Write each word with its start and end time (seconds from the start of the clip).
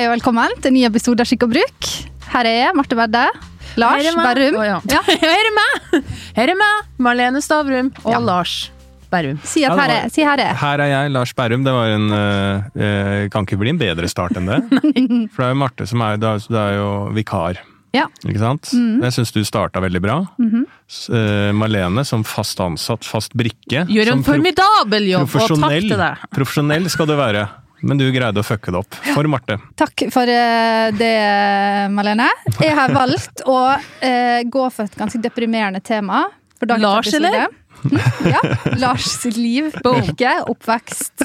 Hei 0.00 0.06
og 0.08 0.14
velkommen 0.14 0.54
til 0.64 0.70
en 0.70 0.72
ny 0.78 0.82
episode 0.88 1.20
av 1.20 1.28
Skikk 1.28 1.42
og 1.44 1.50
bruk. 1.52 1.88
Her 2.32 2.46
er 2.48 2.54
jeg, 2.54 2.72
Marte 2.72 2.96
Vedde. 2.96 3.20
Lars 3.76 4.06
er. 4.08 4.14
Berrum. 4.16 4.54
Oh, 4.56 4.64
ja. 4.64 4.78
Ja. 4.88 5.00
Her 5.20 5.34
er 5.34 5.50
meg! 5.52 6.06
Her 6.38 6.52
er 6.54 6.56
meg, 6.56 6.86
Marlene 7.04 7.42
Stavrum 7.44 7.90
og 8.00 8.08
Ja. 8.08 8.22
Lars 8.24 8.54
Berrum. 9.12 9.36
Si 9.44 9.60
at 9.68 9.76
her 9.76 9.92
er. 9.98 10.08
Si 10.08 10.24
her 10.24 10.40
er. 10.40 10.56
Her 10.56 10.80
er 10.86 10.88
jeg, 10.94 11.12
Lars 11.12 11.36
Berrum. 11.36 11.68
Det 11.68 11.76
var 11.76 11.92
en 11.92 12.08
øh, 12.16 13.28
Kan 13.28 13.44
ikke 13.44 13.60
bli 13.60 13.74
en 13.74 13.82
bedre 13.84 14.08
start 14.08 14.40
enn 14.40 14.48
det. 14.48 14.62
For 15.36 15.44
det 15.44 15.50
er 15.50 15.52
jo 15.52 15.60
Marte 15.66 15.92
som 15.92 16.08
er, 16.08 16.16
det 16.16 16.32
er, 16.32 16.48
det 16.48 16.64
er 16.64 16.80
jo 16.80 16.90
vikar. 17.20 17.60
Ja. 17.92 18.08
Ikke 18.24 18.40
sant? 18.40 18.72
Jeg 18.72 19.18
syns 19.20 19.36
du 19.36 19.44
starta 19.44 19.84
veldig 19.84 20.00
bra. 20.00 20.22
Mm 20.40 20.48
-hmm. 20.48 20.64
uh, 21.12 21.52
Marlene 21.52 22.08
som 22.08 22.24
fast 22.24 22.60
ansatt, 22.60 23.04
fast 23.04 23.36
brikke. 23.36 23.84
Gjør 23.84 24.16
en 24.16 24.24
formidabel 24.24 25.12
jobb, 25.12 25.28
og 25.28 25.60
takk 25.60 25.80
til 25.80 25.98
deg. 25.98 26.30
profesjonell 26.32 26.88
skal 26.88 27.06
du 27.06 27.16
være. 27.20 27.50
Men 27.86 28.00
du 28.00 28.06
greide 28.12 28.42
å 28.42 28.46
fucke 28.46 28.72
det 28.72 28.80
opp. 28.82 28.98
For 29.14 29.28
Marte. 29.30 29.56
Takk 29.80 30.06
for 30.12 30.28
eh, 30.28 30.90
det, 30.96 31.14
Malene. 31.94 32.28
Jeg 32.60 32.76
har 32.76 32.92
valgt 32.94 33.44
å 33.48 33.60
eh, 34.04 34.42
gå 34.44 34.66
for 34.74 34.88
et 34.88 34.98
ganske 34.98 35.20
deprimerende 35.22 35.80
tema. 35.84 36.26
For 36.60 36.68
Lars, 36.76 37.08
episode. 37.08 37.30
eller? 37.30 37.56
Hm? 37.80 37.96
ja. 38.28 38.40
Lars 38.76 39.06
sitt 39.08 39.38
liv, 39.40 39.70
boke, 39.84 40.34
oppvekst 40.52 41.24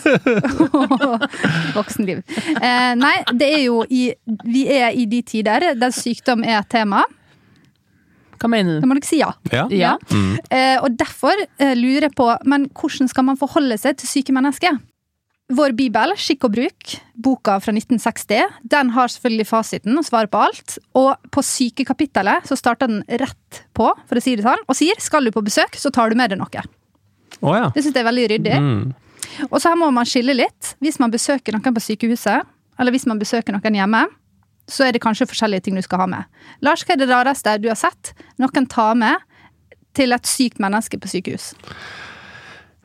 og 0.69 1.27
voksenliv. 1.77 2.23
Eh, 2.55 2.93
nei, 2.95 3.17
det 3.35 3.51
er 3.57 3.61
jo 3.65 3.81
i 3.89 4.07
Vi 4.47 4.63
er 4.71 4.95
i 4.95 5.03
de 5.11 5.19
tider 5.27 5.73
der 5.75 5.95
sykdom 5.95 6.45
er 6.47 6.61
et 6.61 6.71
tema. 6.71 7.03
Hva 8.39 8.49
mener 8.51 8.77
du? 8.77 8.83
Da 8.83 8.89
må 8.89 8.97
dere 8.97 9.07
si 9.07 9.19
ja. 9.19 9.31
Ja? 9.51 9.65
Ja. 9.71 9.93
Mm. 10.11 10.35
Eh, 10.49 10.77
og 10.83 10.95
derfor 10.99 11.35
eh, 11.39 11.75
lurer 11.77 12.09
jeg 12.09 12.15
på 12.17 12.27
Men 12.47 12.67
hvordan 12.75 13.07
skal 13.11 13.27
man 13.29 13.39
forholde 13.39 13.77
seg 13.79 13.99
til 14.01 14.11
syke 14.11 14.35
mennesker? 14.35 14.79
Vår 15.53 15.75
bibel, 15.77 16.09
Skikk 16.17 16.47
og 16.47 16.55
bruk, 16.55 16.93
boka 17.21 17.59
fra 17.61 17.73
1960, 17.75 18.55
den 18.65 18.89
har 18.95 19.11
selvfølgelig 19.13 19.45
fasiten 19.45 19.99
og 19.99 20.05
svaret 20.07 20.31
på 20.33 20.39
alt. 20.41 20.77
Og 20.97 21.11
på 21.29 21.43
sykekapittelet 21.45 22.47
så 22.49 22.57
starter 22.57 22.89
den 22.89 23.03
rett 23.21 23.59
på, 23.77 23.91
for 24.09 24.17
å 24.17 24.23
si 24.23 24.33
det 24.33 24.45
sånn, 24.47 24.63
og 24.65 24.77
sier 24.77 24.97
skal 25.03 25.27
du 25.27 25.33
på 25.35 25.43
besøk, 25.45 25.77
så 25.77 25.91
tar 25.93 26.09
du 26.09 26.17
med 26.17 26.33
deg 26.33 26.41
noe. 26.41 26.63
Oh, 27.43 27.53
ja. 27.53 27.69
Det 27.75 27.83
syns 27.83 27.93
jeg 27.93 28.01
er 28.01 28.09
veldig 28.09 28.25
ryddig. 28.31 28.57
Mm. 28.57 29.45
Og 29.51 29.59
så 29.59 29.69
her 29.69 29.77
må 29.77 29.91
man 29.93 30.09
skille 30.09 30.33
litt. 30.33 30.73
Hvis 30.81 30.97
man 31.03 31.13
besøker 31.13 31.53
noen 31.53 31.77
på 31.77 31.83
sykehuset, 31.83 32.49
eller 32.81 32.95
hvis 32.95 33.05
man 33.05 33.21
besøker 33.21 33.53
noen 33.53 33.77
hjemme, 33.77 34.01
så 34.65 34.87
er 34.87 34.95
det 34.95 35.03
kanskje 35.03 35.27
forskjellige 35.29 35.67
ting 35.67 35.77
du 35.77 35.83
skal 35.85 36.01
ha 36.01 36.09
med. 36.09 36.41
Lars, 36.65 36.81
hva 36.81 36.95
er 36.95 37.03
det 37.03 37.11
rareste 37.11 37.53
du 37.61 37.69
har 37.69 37.77
sett 37.77 38.15
noen 38.41 38.65
ta 38.71 38.87
med 38.97 39.21
til 39.95 40.15
et 40.15 40.25
sykt 40.25 40.57
menneske 40.63 40.97
på 40.97 41.11
sykehus? 41.11 41.51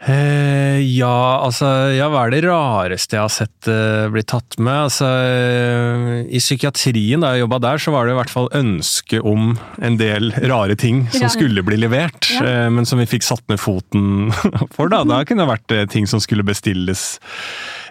Eh, 0.01 0.79
ja, 0.97 1.43
altså 1.45 1.67
Ja, 1.93 2.07
hva 2.09 2.23
er 2.25 2.33
det 2.33 2.39
rareste 2.47 3.19
jeg 3.19 3.21
har 3.21 3.33
sett 3.35 3.69
eh, 3.69 4.07
bli 4.09 4.23
tatt 4.25 4.57
med? 4.57 4.87
Altså, 4.87 5.05
eh, 5.05 6.23
I 6.33 6.41
psykiatrien, 6.41 7.21
da 7.21 7.35
jeg 7.35 7.43
jobba 7.45 7.59
der, 7.67 7.83
så 7.85 7.93
var 7.93 8.09
det 8.09 8.15
i 8.15 8.19
hvert 8.21 8.33
fall 8.33 8.49
ønske 8.57 9.21
om 9.21 9.59
en 9.85 9.99
del 10.01 10.33
rare 10.49 10.77
ting 10.81 11.03
som 11.13 11.27
Ja. 11.27 11.33
skulle 11.35 11.61
bli 11.67 11.77
levert, 11.83 12.31
Ja. 12.33 12.47
eh, 12.65 12.71
men 12.73 12.89
som 12.89 12.99
vi 12.99 13.05
fikk 13.13 13.27
satt 13.29 13.45
ned 13.53 13.61
foten 13.61 14.33
for. 14.75 14.89
Da 14.89 15.05
Da 15.05 15.21
kunne 15.29 15.45
det 15.45 15.53
vært 15.53 15.91
ting 15.93 16.07
som 16.09 16.19
skulle 16.25 16.45
bestilles. 16.49 17.19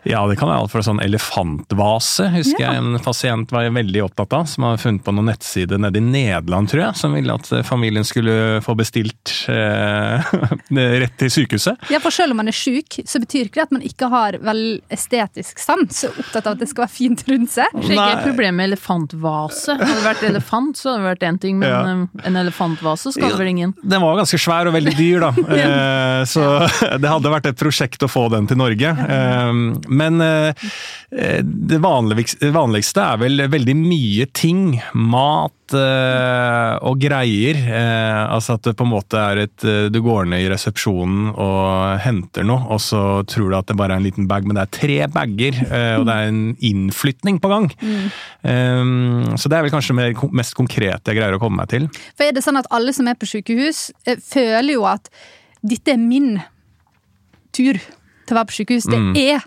Ja, 0.08 0.22
det 0.28 0.38
kan 0.40 0.48
være 0.50 0.62
alt 0.64 0.72
fra 0.72 0.82
sånn 0.86 1.02
elefantvase, 1.04 2.30
husker 2.34 2.62
Ja. 2.64 2.72
jeg 2.74 2.84
en 2.84 3.00
pasient 3.04 3.52
var 3.52 3.70
veldig 3.70 4.04
opptatt 4.06 4.34
av, 4.34 4.46
som 4.46 4.64
har 4.64 4.78
funnet 4.78 5.04
på 5.04 5.12
noen 5.14 5.26
nettsider 5.32 5.78
nede 5.82 5.98
i 5.98 6.04
Nederland, 6.06 6.70
tror 6.72 6.82
jeg, 6.88 6.96
som 6.96 7.14
ville 7.14 7.34
at 7.34 7.52
eh, 7.52 7.64
familien 7.68 8.04
skulle 8.08 8.62
få 8.66 8.76
bestilt 8.80 9.34
eh, 9.50 10.30
rett 11.04 11.18
til 11.20 11.30
sykehuset. 11.34 11.90
Ja, 11.92 12.00
for 12.04 12.12
selv 12.16 12.32
om 12.32 12.38
man 12.42 12.48
er 12.52 12.56
syk, 12.56 13.00
så 13.06 13.20
betyr 13.24 13.48
ikke 13.50 13.60
det 13.60 13.66
at 13.68 13.72
man 13.76 13.86
ikke 13.86 14.10
har 14.12 14.38
vel 14.46 14.82
estetisk 14.94 15.60
sans. 15.60 16.04
Opptatt 16.10 16.46
av 16.48 16.56
at 16.56 16.60
det 16.64 16.70
skal 16.72 16.86
være 16.86 16.94
fint 16.96 17.24
rundt 17.30 17.52
seg. 17.54 17.68
Så 17.76 17.90
ikke 17.90 18.00
Nei. 18.00 18.10
et 18.16 18.24
problem 18.30 18.56
med 18.60 18.70
elefantvase. 18.72 19.76
Hadde 19.80 19.98
det 20.00 20.06
vært 20.08 20.24
elefant, 20.30 20.78
så 20.80 20.94
hadde 20.94 21.04
det 21.04 21.10
vært 21.12 21.28
én 21.32 21.40
ting, 21.44 21.60
men 21.60 21.70
Ja. 21.70 21.82
eh, 21.84 22.28
en 22.30 22.36
elefantvase 22.46 23.14
skal 23.16 23.30
det 23.36 23.40
vel 23.40 23.52
ingen. 23.54 23.76
Den 23.84 24.02
var 24.02 24.16
ganske 24.22 24.40
svær 24.40 24.68
og 24.70 24.74
veldig 24.78 24.96
dyr, 24.98 25.20
da. 25.28 25.32
ja. 25.60 26.26
Så 26.30 26.44
det 27.02 27.10
hadde 27.10 27.32
vært 27.34 27.52
et 27.52 27.60
prosjekt 27.60 28.04
å 28.06 28.10
få 28.12 28.28
den 28.34 28.48
til 28.50 28.58
Norge. 28.60 28.96
Eh, 29.90 29.96
Men 30.00 30.22
eh, 30.22 30.54
det 31.44 31.80
vanligste, 31.82 33.02
er 33.02 33.18
vel 33.18 33.42
veldig 33.50 33.76
mye 33.76 34.26
ting. 34.38 34.80
Mat 34.94 35.74
eh, 35.74 36.76
og 36.86 37.00
greier. 37.02 37.58
Eh, 37.58 38.20
Altså 38.30 38.54
at 38.56 38.64
det 38.68 38.76
på 38.78 38.86
en 38.86 38.92
måte 38.92 39.18
er 39.18 39.42
et 39.46 39.64
eh, 39.66 39.88
Du 39.90 40.00
går 40.06 40.28
ned 40.30 40.44
i 40.46 40.50
resepsjonen 40.52 41.32
og 41.34 42.00
henter 42.04 42.46
noe, 42.46 42.62
og 42.70 42.80
så 42.84 43.24
tror 43.30 43.50
du 43.50 43.58
at 43.58 43.68
det 43.72 43.78
bare 43.80 43.96
er 43.96 44.02
en 44.02 44.06
liten 44.06 44.28
bag, 44.30 44.46
men 44.46 44.56
det 44.60 44.66
er 44.68 44.74
tre 44.78 44.98
bager, 45.14 45.58
eh, 45.66 45.96
og 46.00 46.06
det 46.08 46.16
er 46.16 46.30
en 46.30 46.42
innflytning 46.70 47.40
på 47.42 47.50
gang. 47.52 47.70
Eh, 48.44 48.86
Så 49.40 49.50
det 49.50 49.58
er 49.58 49.66
vel 49.66 49.74
kanskje 49.74 49.96
det 49.98 50.32
mest 50.36 50.56
konkrete 50.58 51.10
jeg 51.12 51.18
greier 51.20 51.36
å 51.38 51.42
komme 51.42 51.58
meg 51.64 51.70
til. 51.74 51.88
For 52.16 52.28
er 52.28 52.34
det 52.36 52.44
sånn 52.46 52.60
at 52.60 52.70
alle 52.72 52.94
som 52.94 53.08
er 53.10 53.18
på 53.20 53.28
sykehus, 53.30 53.90
eh, 54.06 54.18
føler 54.22 54.74
jo 54.78 54.86
at 54.86 55.10
dette 55.66 55.92
er 55.92 55.98
min 56.00 56.38
tur 57.52 57.74
til 57.80 58.36
å 58.36 58.40
være 58.40 58.50
på 58.52 58.60
sykehus. 58.62 58.86
Det 58.90 59.00
er 59.34 59.42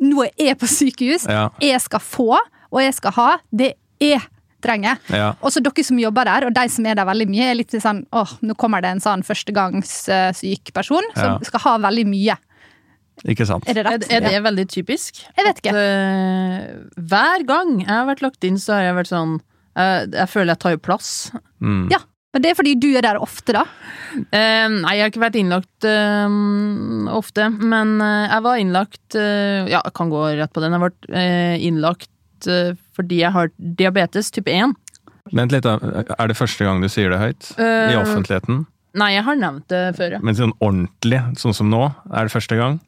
Nå 0.00 0.24
er 0.28 0.50
jeg 0.52 0.58
på 0.60 0.66
sykehus. 0.70 1.26
Ja. 1.28 1.48
jeg 1.60 1.80
skal 1.82 2.00
få, 2.00 2.38
og 2.70 2.82
jeg 2.82 2.94
skal 2.94 3.14
ha 3.16 3.28
det 3.50 3.72
jeg 4.00 4.20
trenger. 4.62 4.98
Ja. 5.14 5.32
Og 5.42 5.52
så 5.54 5.60
dere 5.62 5.84
som 5.86 5.98
jobber 5.98 6.24
der, 6.26 6.46
og 6.48 6.54
de 6.54 6.64
som 6.70 6.86
er 6.86 6.94
der 6.98 7.06
veldig 7.06 7.28
mye, 7.30 7.48
er 7.50 7.54
litt 7.58 7.70
sånn 7.78 8.04
åh, 8.14 8.32
nå 8.42 8.54
kommer 8.58 8.82
det 8.82 8.90
en 8.96 9.00
sånn 9.02 9.22
førstegangssyk 9.26 10.72
person 10.74 11.02
som 11.14 11.32
Ja. 11.34 11.38
skal 11.46 11.60
ha 11.60 11.78
veldig 11.78 12.06
mye. 12.06 12.36
Ikke 13.26 13.46
sant? 13.46 13.66
Er 13.68 13.74
det 13.74 13.86
Er, 13.86 13.90
rett? 13.98 14.10
er 14.12 14.20
det 14.20 14.42
veldig 14.44 14.66
typisk? 14.70 15.24
Jeg 15.36 15.44
vet 15.44 15.56
ikke. 15.62 15.70
At, 15.74 15.74
uh, 15.74 17.02
hver 17.02 17.44
gang 17.46 17.80
jeg 17.80 17.88
har 17.88 18.06
vært 18.06 18.22
lagt 18.22 18.44
inn, 18.44 18.58
så 18.58 18.74
har 18.74 18.82
jeg 18.82 18.94
vært 18.94 19.10
sånn 19.10 19.40
uh, 19.76 20.06
Jeg 20.06 20.28
føler 20.28 20.52
jeg 20.54 20.58
tar 20.62 20.70
jo 20.76 20.78
plass. 20.78 21.32
Mm. 21.60 21.90
Ja, 21.90 21.98
men 22.34 22.44
det 22.44 22.50
er 22.50 22.58
fordi 22.58 22.74
du 22.76 22.90
er 22.92 23.04
der 23.06 23.18
ofte, 23.24 23.54
da. 23.56 23.64
Uh, 24.18 24.68
nei, 24.82 24.98
jeg 24.98 25.04
har 25.04 25.12
ikke 25.12 25.22
vært 25.22 25.38
innlagt 25.40 25.86
uh, 25.88 26.28
ofte, 27.16 27.48
men 27.56 27.96
uh, 28.02 28.26
jeg 28.26 28.44
var 28.44 28.60
innlagt 28.60 29.16
eh, 29.16 29.68
Ja, 29.68 29.80
jeg 29.80 29.94
kan 29.96 30.12
gå 30.12 30.22
rett 30.36 30.52
på 30.52 30.62
den. 30.64 30.76
Jeg 30.76 30.84
ble 30.84 31.16
eh, 31.16 31.56
innlagt 31.64 32.12
fordi 32.94 33.16
jeg 33.18 33.34
har 33.34 33.48
diabetes 33.58 34.28
type 34.30 34.52
1. 34.52 34.76
Vent 35.34 35.50
litt, 35.50 35.64
da. 35.66 36.04
Er 36.14 36.30
det 36.30 36.36
første 36.38 36.62
gang 36.62 36.78
du 36.84 36.86
sier 36.86 37.10
det 37.10 37.18
høyt? 37.18 37.48
I 37.58 37.96
offentligheten? 37.98 38.60
Nei, 38.98 39.08
jeg 39.16 39.24
har 39.26 39.40
nevnt 39.40 39.66
det 39.72 39.80
før, 39.98 40.14
ja. 40.14 40.20
Men 40.22 40.38
sånn 40.38 40.54
ordentlig, 40.62 41.18
sånn 41.42 41.56
som 41.58 41.72
nå? 41.72 41.82
Er 42.12 42.28
det 42.28 42.34
første 42.36 42.60
gang? 42.60 42.78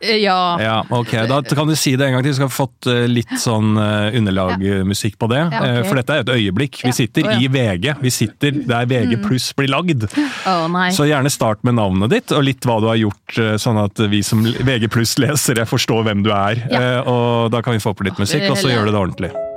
Eh, 0.00 0.16
ja. 0.16 0.56
Ja, 0.62 0.86
ok. 0.88 1.12
Da 1.28 1.42
kan 1.42 1.68
du 1.68 1.76
si 1.76 1.94
det 1.96 2.06
en 2.06 2.16
gang 2.16 2.24
til, 2.24 2.32
så 2.34 2.40
skal 2.40 2.50
vi 2.50 2.56
fått 2.56 2.88
eh, 2.90 3.06
litt 3.10 3.34
sånn 3.40 3.74
eh, 3.80 4.16
underlagmusikk 4.20 5.18
på 5.20 5.28
det. 5.32 5.42
Ja, 5.42 5.60
ok. 5.60 5.66
Eh, 5.68 5.80
For 5.88 6.00
dette 6.00 6.16
er 6.16 6.24
et 6.24 6.32
øyeblikk. 6.36 6.80
Vi 6.86 6.94
sitter 6.96 7.28
oh, 7.28 7.36
i 7.36 7.50
VG. 7.52 7.92
Vi 8.00 8.14
sitter 8.14 8.62
der 8.70 8.88
VG 8.90 9.18
pluss 9.26 9.50
blir 9.56 9.70
lagd. 9.72 10.08
Oh. 10.48 10.66
Så 10.96 11.08
gjerne 11.08 11.32
start 11.32 11.64
med 11.66 11.76
navnet 11.80 12.14
ditt, 12.14 12.32
og 12.36 12.44
litt 12.46 12.64
hva 12.68 12.80
du 12.82 12.88
har 12.90 12.98
gjort, 13.00 13.38
sånn 13.60 13.80
at 13.82 14.00
vi 14.10 14.22
som 14.26 14.42
VG 14.44 14.88
pluss-lesere 14.92 15.68
forstår 15.68 16.08
hvem 16.08 16.24
du 16.26 16.32
er. 16.34 16.64
Og 17.04 17.52
da 17.52 17.62
kan 17.64 17.76
vi 17.76 17.84
få 17.84 17.94
på 17.96 18.08
litt 18.08 18.20
musikk, 18.20 18.48
og 18.50 18.58
så 18.60 18.72
gjør 18.72 18.88
du 18.88 18.94
det 18.94 19.00
ordentlig. 19.04 19.49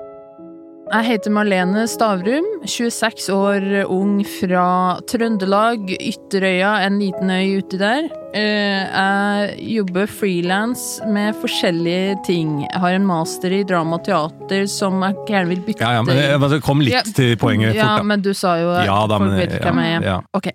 Jeg 0.92 1.06
heter 1.08 1.32
Marlene 1.34 1.86
Stavrum, 1.90 2.46
26 2.70 3.30
år 3.34 3.64
ung 3.90 4.18
fra 4.28 4.66
Trøndelag, 5.10 5.88
Ytterøya, 5.96 6.74
en 6.86 6.98
liten 7.02 7.32
øy 7.34 7.56
uti 7.62 7.80
der. 7.80 8.10
Eh, 8.36 8.84
Jeg 8.94 9.56
jobber 9.78 10.06
frilans 10.12 11.00
med 11.08 11.34
forskjellige 11.40 12.18
ting. 12.28 12.52
Jeg 12.68 12.82
har 12.84 12.98
en 12.98 13.08
master 13.10 13.56
i 13.56 13.64
drama 13.64 13.96
og 13.98 14.04
teater 14.06 14.68
som 14.70 15.00
jeg 15.08 15.16
gjerne 15.30 15.50
vil 15.54 15.64
bytte 15.66 15.82
Ja, 15.88 15.94
ja, 15.98 16.02
men 16.04 16.18
eh, 16.18 16.38
men 16.38 16.62
Kom 16.62 16.82
litt 16.84 16.94
Ja. 16.94 17.02
til 17.02 17.38
poenget 17.38 17.74
Ja, 17.76 17.88
fort, 17.88 17.98
da. 17.98 18.04
men 18.04 18.22
du 18.22 18.34
sa 18.34 18.58
jo 18.60 18.70
at 18.76 18.86
Ja 18.86 19.00
da, 19.08 19.18
folk 19.18 19.30
men 19.32 19.40
vet 19.40 19.62
hvem 19.64 19.80
jeg 19.80 19.96
er. 19.96 20.02
ja. 20.04 20.20
Ok. 20.34 20.52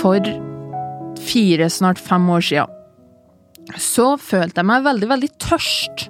For 0.00 0.18
fire, 1.22 1.68
snart 1.70 1.98
fem 1.98 2.26
år 2.30 2.40
siden, 2.40 2.66
så 3.78 4.16
følte 4.18 4.58
jeg 4.58 4.66
meg 4.66 4.82
veldig, 4.82 5.08
veldig 5.08 5.30
tørst. 5.38 6.08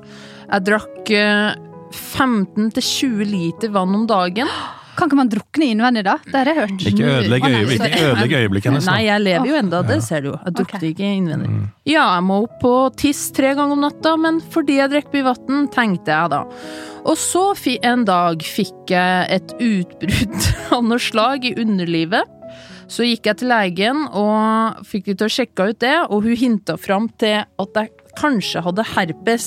Jeg 0.53 0.65
drakk 0.65 1.11
eh, 1.11 1.55
15-20 1.97 3.27
liter 3.29 3.73
vann 3.75 3.95
om 3.95 4.07
dagen. 4.11 4.51
Kan 4.93 5.09
ikke 5.09 5.17
man 5.17 5.31
drukne 5.33 5.67
innvendig, 5.73 6.03
da? 6.05 6.19
Det 6.27 6.35
har 6.37 6.51
jeg 6.51 6.59
hørt. 6.59 6.83
Ikke 6.91 7.07
ødelegg 7.09 7.47
øyeblikket, 7.49 7.95
ødelegg 7.97 8.35
øyeblikket 8.43 8.69
hennes. 8.69 8.89
Nei, 8.91 8.99
jeg 9.07 9.23
lever 9.25 9.49
jo 9.49 9.55
enda, 9.57 9.81
det 9.89 9.99
ser 10.05 10.21
du 10.25 10.29
jo. 10.29 10.35
Jeg 10.45 10.57
drukner 10.59 10.85
ikke 10.91 11.13
innvendig. 11.17 11.53
Ja, 11.89 12.05
jeg 12.19 12.27
må 12.29 12.43
opp 12.45 12.59
på 12.61 12.73
tisse 13.01 13.33
tre 13.37 13.55
ganger 13.57 13.79
om 13.79 13.87
natta, 13.87 14.13
men 14.21 14.43
fordi 14.53 14.77
jeg 14.83 14.93
drikker 14.93 15.17
mye 15.17 15.29
vann, 15.31 15.65
tenkte 15.73 16.13
jeg 16.13 16.35
da. 16.35 16.43
Og 17.09 17.17
så 17.19 17.47
en 17.89 18.05
dag 18.07 18.45
fikk 18.47 18.93
jeg 18.93 19.27
et 19.41 19.57
utbrudd 19.57 20.49
av 20.77 20.85
noe 20.85 21.01
slag 21.01 21.49
i 21.49 21.57
underlivet. 21.57 22.39
Så 22.93 23.07
gikk 23.09 23.31
jeg 23.31 23.41
til 23.41 23.49
legen 23.49 24.05
og 24.13 24.85
fikk 24.85 25.09
de 25.09 25.17
til 25.17 25.31
å 25.31 25.33
sjekke 25.33 25.71
ut 25.73 25.81
det, 25.81 25.97
og 26.13 26.27
hun 26.27 26.37
hinta 26.37 26.77
fram 26.77 27.09
til 27.17 27.41
at 27.41 27.79
jeg 27.81 27.93
kanskje 28.21 28.61
hadde 28.67 28.85
herpes. 28.93 29.47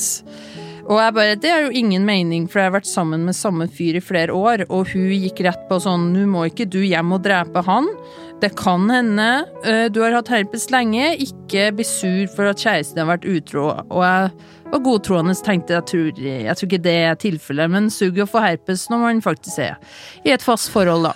Og 0.85 0.99
jeg 1.01 1.13
bare, 1.17 1.37
det 1.41 1.49
er 1.49 1.63
jo 1.65 1.73
ingen 1.73 2.03
mening, 2.05 2.45
for 2.45 2.61
jeg 2.61 2.69
har 2.69 2.75
vært 2.75 2.89
sammen 2.89 3.23
med 3.25 3.33
samme 3.33 3.65
fyr 3.73 3.97
i 3.97 4.03
flere 4.03 4.33
år, 4.37 4.67
og 4.69 4.91
hun 4.91 5.07
gikk 5.09 5.41
rett 5.47 5.63
på 5.69 5.79
sånn, 5.81 6.11
nå 6.13 6.27
må 6.29 6.43
ikke 6.45 6.67
du 6.69 6.77
hjem 6.83 7.15
og 7.15 7.23
drepe 7.25 7.65
han, 7.65 7.89
Det 8.43 8.51
kan 8.59 8.89
hende 8.91 9.45
eh, 9.63 9.85
du 9.89 10.01
har 10.03 10.11
hatt 10.11 10.27
herpes 10.29 10.67
lenge, 10.69 11.13
ikke 11.23 11.69
bli 11.77 11.85
sur 11.87 12.27
for 12.35 12.51
at 12.51 12.59
kjæresten 12.59 12.99
har 12.99 13.07
vært 13.13 13.25
utro. 13.31 13.69
Og 13.87 14.01
jeg 14.03 14.27
var 14.73 14.83
godtroende 14.83 15.33
tenkte 15.39 15.77
jeg 15.77 15.87
tror, 15.89 16.19
jeg 16.19 16.57
tror 16.59 16.69
ikke 16.69 16.83
det 16.83 16.95
er 17.07 17.21
tilfellet, 17.21 17.71
men 17.71 17.87
suger 17.89 18.25
å 18.25 18.29
få 18.29 18.43
herpes 18.43 18.89
når 18.91 19.01
man 19.05 19.23
faktisk 19.23 19.63
er 19.63 19.79
i 20.27 20.35
et 20.35 20.43
fast 20.43 20.69
forhold, 20.73 21.07
da. 21.07 21.15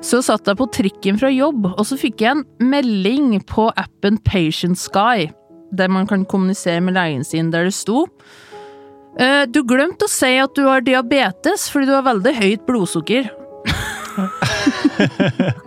Så 0.00 0.22
satt 0.24 0.48
jeg 0.48 0.58
på 0.58 0.66
trikken 0.74 1.20
fra 1.20 1.30
jobb, 1.30 1.68
og 1.76 1.84
så 1.86 2.00
fikk 2.00 2.24
jeg 2.24 2.40
en 2.40 2.70
melding 2.72 3.36
på 3.46 3.68
appen 3.76 4.18
Patient 4.26 4.80
Sky, 4.80 5.28
der 5.76 5.92
man 5.92 6.08
kan 6.08 6.24
kommunisere 6.26 6.80
med 6.80 6.96
legen 6.96 7.22
sin, 7.28 7.52
der 7.52 7.68
det 7.68 7.76
sto 7.76 8.06
«Eh, 8.06 8.45
Du 9.16 9.62
glemte 9.64 10.04
å 10.04 10.12
si 10.12 10.34
at 10.38 10.52
du 10.56 10.66
har 10.66 10.82
diabetes 10.84 11.70
fordi 11.72 11.88
du 11.88 11.94
har 11.96 12.04
veldig 12.04 12.34
høyt 12.36 12.66
blodsukker. 12.68 13.30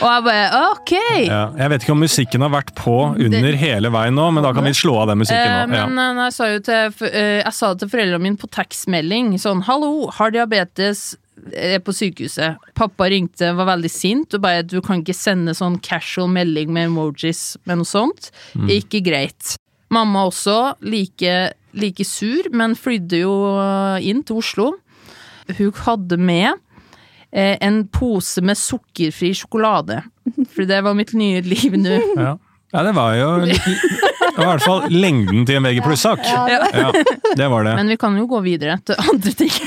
og 0.00 0.06
jeg 0.06 0.24
bare 0.26 0.60
ok! 0.72 0.92
Ja, 1.26 1.42
jeg 1.56 1.72
vet 1.72 1.84
ikke 1.84 1.94
om 1.94 2.02
musikken 2.04 2.44
har 2.44 2.52
vært 2.52 2.72
på 2.78 2.94
under 3.12 3.58
hele 3.60 3.90
veien 3.94 4.16
nå, 4.16 4.28
men 4.34 4.44
da 4.44 4.52
kan 4.56 4.66
vi 4.66 4.74
slå 4.76 4.96
av 5.02 5.12
den 5.12 5.22
musikken 5.22 5.46
Eh, 5.46 5.66
nå. 5.70 5.76
Ja. 5.76 5.84
men 5.90 6.20
ja. 6.20 6.26
jeg 6.28 6.36
sa 6.36 6.48
jo 6.52 6.62
til, 6.68 6.96
eh, 7.10 7.38
jeg 7.42 7.54
sa 7.58 7.72
det 7.72 7.84
til 7.84 7.92
foreldrene 7.94 8.24
mine 8.28 8.40
på 8.40 8.50
tekstmelding. 8.52 9.34
Sånn 9.40 9.64
'hallo, 9.66 10.08
har 10.18 10.34
diabetes', 10.34 11.14
er 11.52 11.78
på 11.84 11.92
sykehuset. 11.92 12.56
Pappa 12.74 13.08
ringte, 13.12 13.52
var 13.56 13.68
veldig 13.76 13.90
sint 13.92 14.34
og 14.34 14.42
bare 14.42 14.62
'du 14.62 14.80
kan 14.80 15.02
ikke 15.02 15.14
sende 15.16 15.54
sånn 15.54 15.80
casual 15.80 16.28
melding 16.28 16.72
med 16.72 16.90
emojis 16.90 17.56
med 17.66 17.78
noe 17.78 17.88
sånt'. 17.88 18.30
Mm. 18.56 18.68
Ikke 18.80 19.04
greit. 19.04 19.56
Mamma 19.90 20.26
også, 20.26 20.74
like, 20.82 21.52
like 21.76 22.04
sur, 22.08 22.48
men 22.52 22.76
flydde 22.78 23.22
jo 23.22 23.34
eh, 23.60 24.08
inn 24.10 24.22
til 24.26 24.40
Oslo. 24.42 24.70
Hun 25.58 25.72
hadde 25.86 26.18
med 26.18 26.56
eh, 27.30 27.56
en 27.62 27.84
pose 27.92 28.42
med 28.42 28.58
sukkerfri 28.58 29.32
sjokolade. 29.36 30.02
For 30.54 30.68
det 30.68 30.82
var 30.84 30.96
mitt 30.98 31.14
nye 31.16 31.44
liv 31.46 31.76
nå. 31.78 32.00
Ja. 32.16 32.36
Ja, 32.72 32.82
det 32.82 32.94
var 32.96 33.14
jo 33.18 33.28
var 34.36 34.42
i 34.44 34.48
hvert 34.50 34.66
fall 34.66 34.82
lengden 34.92 35.46
til 35.48 35.56
en 35.60 35.64
VG 35.68 35.80
pluss-sak. 35.84 36.20
Ja, 36.28 36.90
det 37.36 37.48
var 37.48 37.64
det. 37.64 37.76
Men 37.78 37.88
vi 37.92 37.96
kan 38.00 38.16
jo 38.18 38.26
gå 38.28 38.42
videre 38.44 38.78
til 38.84 38.98
andre 39.00 39.32
ting. 39.38 39.52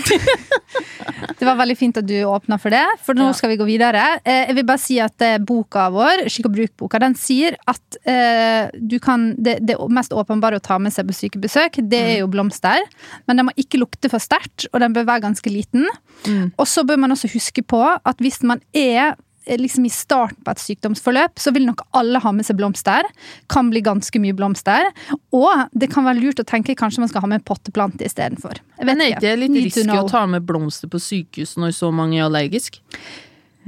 Det 1.39 1.47
var 1.47 1.55
veldig 1.55 1.75
fint 1.79 1.97
at 1.99 2.07
du 2.07 2.13
åpna 2.27 2.57
for 2.59 2.71
det, 2.73 2.83
for 3.03 3.15
nå 3.15 3.29
Ja. 3.29 3.33
skal 3.35 3.49
vi 3.53 3.57
gå 3.59 3.65
videre. 3.67 4.19
Eh, 4.25 4.47
Jeg 4.49 4.55
vil 4.55 4.65
bare 4.67 4.81
si 4.81 4.97
at 4.99 5.21
eh, 5.23 5.37
boka 5.39 5.85
vår, 5.91 6.25
Skikk 6.31 6.49
og 6.49 6.55
bruk-boka, 6.55 6.99
den 6.99 7.15
sier 7.15 7.55
at 7.67 7.97
eh, 8.03 8.67
du 8.75 8.97
kan 8.99 9.35
det, 9.39 9.57
det 9.65 9.77
mest 9.89 10.11
åpenbare 10.11 10.59
å 10.59 10.63
ta 10.63 10.77
med 10.79 10.91
seg 10.93 11.07
på 11.07 11.15
sykebesøk, 11.15 11.79
det 11.89 11.99
er 12.01 12.17
jo 12.21 12.27
blomster. 12.31 12.83
Men 13.27 13.39
den 13.39 13.47
må 13.47 13.55
ikke 13.59 13.79
lukte 13.79 14.11
for 14.11 14.19
sterkt, 14.19 14.67
og 14.73 14.79
den 14.83 14.93
bør 14.95 15.07
være 15.07 15.25
ganske 15.29 15.49
liten. 15.53 15.87
Mm. 16.27 16.51
Og 16.57 16.67
så 16.67 16.83
bør 16.83 16.99
man 17.05 17.15
også 17.15 17.31
huske 17.31 17.63
på 17.63 17.81
at 17.87 18.19
hvis 18.19 18.41
man 18.43 18.59
er 18.75 19.15
liksom 19.47 19.85
i 19.85 19.89
starten 19.93 20.43
på 20.45 20.51
et 20.51 20.61
sykdomsforløp, 20.61 21.39
så 21.39 21.53
vil 21.55 21.65
nok 21.69 21.85
alle 21.97 22.19
ha 22.23 22.31
med 22.35 22.45
seg 22.45 22.57
blomster. 22.59 23.07
Kan 23.49 23.69
bli 23.71 23.81
ganske 23.85 24.19
mye 24.21 24.35
blomster. 24.37 24.89
Og 25.35 25.69
det 25.73 25.89
kan 25.93 26.05
være 26.05 26.21
lurt 26.21 26.39
å 26.43 26.47
tenke 26.47 26.75
kanskje 26.77 26.99
man 27.05 27.09
skal 27.09 27.21
ha 27.25 27.27
med 27.31 27.41
en 27.41 27.47
potteplante 27.47 28.05
istedenfor. 28.05 28.59
Jeg 28.77 28.85
vet 28.85 28.85
Men 28.91 29.01
er 29.01 29.13
ikke. 29.13 29.17
ikke 29.17 29.29
det 29.29 29.39
litt 29.45 29.57
risky 29.69 29.97
å 29.97 30.09
ta 30.09 30.25
med 30.27 30.45
blomster 30.45 30.87
på 30.91 30.99
sykehus 31.01 31.57
når 31.57 31.73
så 31.79 31.89
mange 31.93 32.19
er 32.19 32.27
allergisk? 32.27 32.81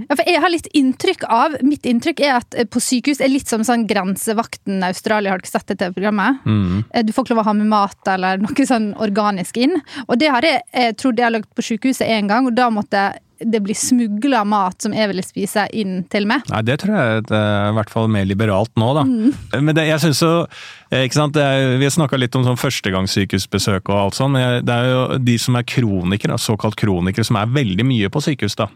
Ja, 0.01 0.15
for 0.15 0.23
jeg 0.25 0.39
har 0.41 0.49
litt 0.49 0.67
inntrykk 0.73 1.25
av 1.29 1.57
Mitt 1.67 1.83
inntrykk 1.85 2.21
er 2.23 2.37
at 2.39 2.55
eh, 2.57 2.65
på 2.65 2.79
sykehus 2.81 3.19
er 3.21 3.27
litt 3.29 3.49
som 3.51 3.61
sånn 3.67 3.83
Grensevakten 3.89 4.81
Australia. 4.87 5.33
Har 5.35 5.41
dere 5.43 5.51
sett 5.51 5.67
dette 5.73 5.89
programmet? 5.93 6.39
Mm. 6.47 6.83
Eh, 6.93 7.03
Du 7.05 7.11
får 7.13 7.25
ikke 7.27 7.35
lov 7.35 7.43
å 7.43 7.49
ha 7.49 7.53
med 7.53 7.67
mat 7.69 8.07
eller 8.13 8.39
noe 8.41 8.65
sånn 8.65 8.93
organisk 9.03 9.57
inn. 9.61 9.75
Og 10.07 10.17
det 10.17 10.31
har 10.31 10.41
jeg, 10.47 10.61
jeg 10.73 10.95
trodd 10.97 11.19
jeg 11.19 11.27
har 11.27 11.35
lagt 11.35 11.51
på 11.53 11.65
sykehuset 11.67 12.07
en 12.07 12.31
gang, 12.31 12.47
og 12.47 12.55
da 12.57 12.69
måtte 12.73 13.03
det 13.45 13.61
blir 13.63 13.77
smugla 13.77 14.43
mat 14.47 14.81
som 14.83 14.93
jeg 14.95 15.09
ville 15.11 15.23
spise, 15.25 15.65
inn 15.77 16.01
til 16.11 16.27
meg. 16.29 16.45
Nei, 16.51 16.61
det 16.67 16.79
tror 16.81 16.97
jeg 16.97 17.23
er 17.29 17.71
i 17.71 17.75
hvert 17.77 17.93
fall 17.93 18.11
mer 18.11 18.27
liberalt 18.29 18.71
nå, 18.79 18.91
da. 18.97 19.05
Mm. 19.07 19.33
Men 19.67 19.77
det, 19.77 19.87
jeg 19.89 20.03
synes 20.05 20.21
jo 20.23 20.31
eh, 20.91 21.05
ikke 21.05 21.17
sant, 21.17 21.39
er, 21.39 21.77
Vi 21.81 21.87
har 21.87 21.95
snakka 21.95 22.19
litt 22.19 22.35
om 22.37 22.45
sånn 22.47 22.59
førstegangssykehusbesøk 22.61 23.91
og 23.91 23.97
alt 23.97 24.19
sånn. 24.19 24.37
Det 24.65 24.75
er 24.75 24.91
jo 24.91 25.01
de 25.21 25.37
som 25.41 25.57
er 25.59 25.67
kronikere, 25.67 26.39
såkalt 26.41 26.79
kronikere, 26.79 27.27
som 27.27 27.39
er 27.41 27.51
veldig 27.51 27.87
mye 27.87 28.11
på 28.13 28.23
sykehus, 28.23 28.57
da. 28.59 28.71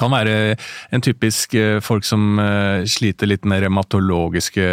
Kan 0.00 0.12
være 0.14 0.56
en 0.94 1.04
typisk 1.04 1.56
eh, 1.58 1.78
folk 1.84 2.06
som 2.06 2.38
eh, 2.40 2.84
sliter 2.88 3.28
litt 3.28 3.46
med 3.48 3.64
revmatologiske 3.64 4.66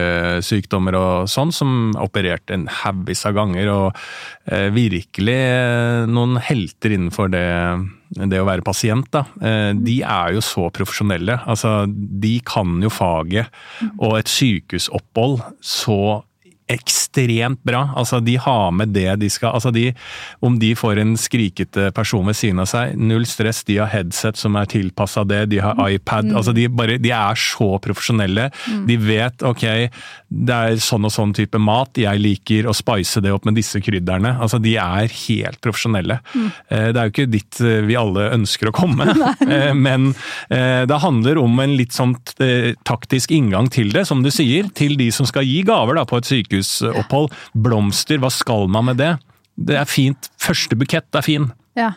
sykdommer 0.46 0.98
og 1.00 1.30
sånn, 1.32 1.54
som 1.56 1.92
har 1.96 2.08
operert 2.08 2.54
en 2.54 2.68
haugvis 2.82 3.26
av 3.30 3.36
ganger, 3.38 3.72
og 3.74 4.00
eh, 4.52 4.70
virkelig 4.76 5.38
eh, 5.38 6.06
noen 6.10 6.40
helter 6.44 6.96
innenfor 6.96 7.32
det, 7.34 7.48
det 8.20 8.40
å 8.42 8.48
være 8.48 8.66
pasient. 8.66 9.10
Da. 9.14 9.26
Eh, 9.42 9.72
de 9.78 10.00
er 10.06 10.38
jo 10.38 10.46
så 10.46 10.70
profesjonelle. 10.74 11.42
Altså, 11.50 11.84
de 11.90 12.38
kan 12.48 12.80
jo 12.84 12.94
faget, 12.94 13.52
og 13.98 14.20
et 14.20 14.32
sykehusopphold 14.32 15.42
så 15.66 16.00
ekstremt 16.70 17.64
bra. 17.68 17.88
Altså, 17.98 18.20
de 18.24 18.38
har 18.40 18.72
med 18.76 18.94
det 18.96 19.08
de 19.22 19.30
skal 19.32 19.56
altså 19.58 19.72
de, 19.74 19.90
Om 20.46 20.60
de 20.62 20.74
får 20.78 21.02
en 21.02 21.16
skrikete 21.20 21.90
person 21.96 22.26
ved 22.28 22.38
siden 22.38 22.62
av 22.64 22.70
seg, 22.70 22.96
null 22.98 23.26
stress. 23.30 23.64
De 23.68 23.80
har 23.82 23.92
headset 23.92 24.38
som 24.40 24.58
er 24.60 24.70
tilpassa 24.70 25.26
det, 25.28 25.46
de 25.54 25.62
har 25.64 25.80
iPad. 25.90 26.32
altså 26.36 26.54
de, 26.56 26.68
bare, 26.70 27.00
de 27.02 27.14
er 27.16 27.40
så 27.40 27.72
profesjonelle. 27.82 28.50
De 28.88 28.98
vet 29.02 29.44
ok, 29.46 29.66
det 30.30 30.56
er 30.56 30.82
sånn 30.84 31.08
og 31.08 31.14
sånn 31.14 31.34
type 31.38 31.60
mat, 31.62 31.98
jeg 32.00 32.22
liker 32.22 32.70
å 32.70 32.76
spice 32.78 33.22
det 33.24 33.34
opp 33.34 33.48
med 33.50 33.58
disse 33.58 33.82
krydderne. 33.84 34.36
altså 34.40 34.60
De 34.62 34.76
er 34.80 35.10
helt 35.28 35.62
profesjonelle. 35.64 36.20
Mm. 36.34 36.50
Det 36.70 37.02
er 37.02 37.10
jo 37.10 37.14
ikke 37.14 37.30
dit 37.30 37.62
eh, 37.66 37.82
vi 37.90 37.98
alle 38.00 38.30
ønsker 38.36 38.70
å 38.70 38.76
komme, 38.76 39.10
Eh, 39.50 39.74
men 39.74 40.12
eh, 40.50 40.86
det 40.86 41.00
handler 41.02 41.40
om 41.42 41.60
en 41.62 41.74
litt 41.78 41.96
sånn 41.96 42.14
eh, 42.44 42.76
taktisk 42.88 43.32
inngang 43.34 43.70
til 43.74 43.90
det, 43.94 44.06
som 44.10 44.22
du 44.24 44.30
sier. 44.34 44.68
Til 44.78 44.98
de 45.00 45.10
som 45.16 45.28
skal 45.30 45.48
gi 45.48 45.62
gaver 45.66 45.98
da, 45.98 46.06
på 46.10 46.20
et 46.20 46.28
sykehusopphold. 46.64 47.32
Blomster, 47.54 48.18
hva 48.22 48.32
skal 48.34 48.68
man 48.72 48.86
med 48.92 48.98
det? 49.02 49.14
Det 49.60 49.76
er 49.76 49.86
fint. 49.90 50.30
Første 50.40 50.76
bukett 50.80 51.16
er 51.20 51.22
fin. 51.26 51.52
Ja. 51.76 51.94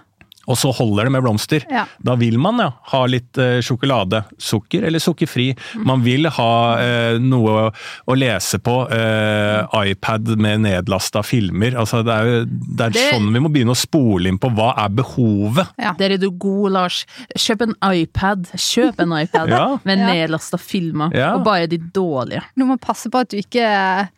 Og 0.50 0.56
så 0.59 0.73
holder 0.75 1.06
det 1.06 1.12
med 1.14 1.23
blomster. 1.23 1.62
Ja. 1.70 1.85
Da 2.03 2.17
vil 2.19 2.35
man 2.43 2.59
ja, 2.59 2.73
ha 2.91 3.00
litt 3.06 3.38
eh, 3.38 3.61
sjokolade. 3.62 4.25
Sukker 4.43 4.82
eller 4.88 4.99
sukkerfri. 4.99 5.53
Man 5.87 6.03
vil 6.03 6.26
ha 6.35 6.49
eh, 6.82 7.19
noe 7.23 7.69
å 8.11 8.17
lese 8.19 8.59
på. 8.59 8.75
Eh, 8.91 9.76
iPad 9.93 10.32
med 10.43 10.65
nedlasta 10.65 11.23
filmer. 11.23 11.76
Altså, 11.79 12.03
det 12.03 12.17
er 12.17 12.26
jo 12.26 12.41
det 12.50 12.88
er 12.88 12.91
Det- 12.97 13.05
sånn 13.15 13.31
vi 13.32 13.38
må 13.47 13.53
begynne 13.55 13.70
å 13.70 13.79
spole 13.79 14.26
inn 14.32 14.41
på 14.43 14.50
hva 14.50 14.73
er 14.82 14.91
behovet. 14.91 15.70
Ja. 15.79 15.94
Der 16.03 16.11
er 16.11 16.19
du 16.19 16.29
god, 16.32 16.73
Lars. 16.75 17.05
Kjøp 17.38 17.62
en 17.69 17.76
iPad. 17.94 18.50
Kjøp 18.58 18.99
en 19.06 19.15
iPad 19.23 19.49
Ja. 19.55 19.79
med 19.87 20.03
nedlasta 20.03 20.58
filmer, 20.58 21.15
Ja. 21.15 21.37
og 21.37 21.44
bare 21.47 21.70
de 21.70 21.79
dårlige. 21.79 22.43
Du 22.58 22.65
må 22.67 22.81
passe 22.82 23.06
på 23.08 23.23
at 23.23 23.31
du 23.31 23.37
ikke 23.38 24.08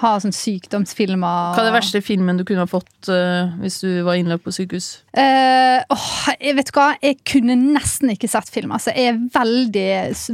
har 0.00 0.20
sånn 0.22 0.34
sykdomsfilmer. 0.34 1.54
Hva 1.54 1.62
er 1.62 1.68
det 1.68 1.74
verste 1.76 2.00
filmen 2.02 2.38
du 2.38 2.44
kunne 2.46 2.64
ha 2.64 2.70
fått 2.70 3.10
uh, 3.12 3.52
hvis 3.60 3.78
du 3.84 4.02
var 4.06 4.18
innlagt 4.18 4.42
på 4.46 4.54
sykehus? 4.54 4.88
Uh, 5.14 5.84
oh, 5.94 6.08
jeg 6.34 6.56
vet 6.58 6.72
hva, 6.74 6.86
jeg 7.04 7.20
kunne 7.30 7.54
nesten 7.60 8.10
ikke 8.14 8.30
sett 8.30 8.50
film. 8.50 8.74
Altså, 8.74 8.94
jeg 8.96 9.12
er 9.12 9.20
veldig 9.34 9.86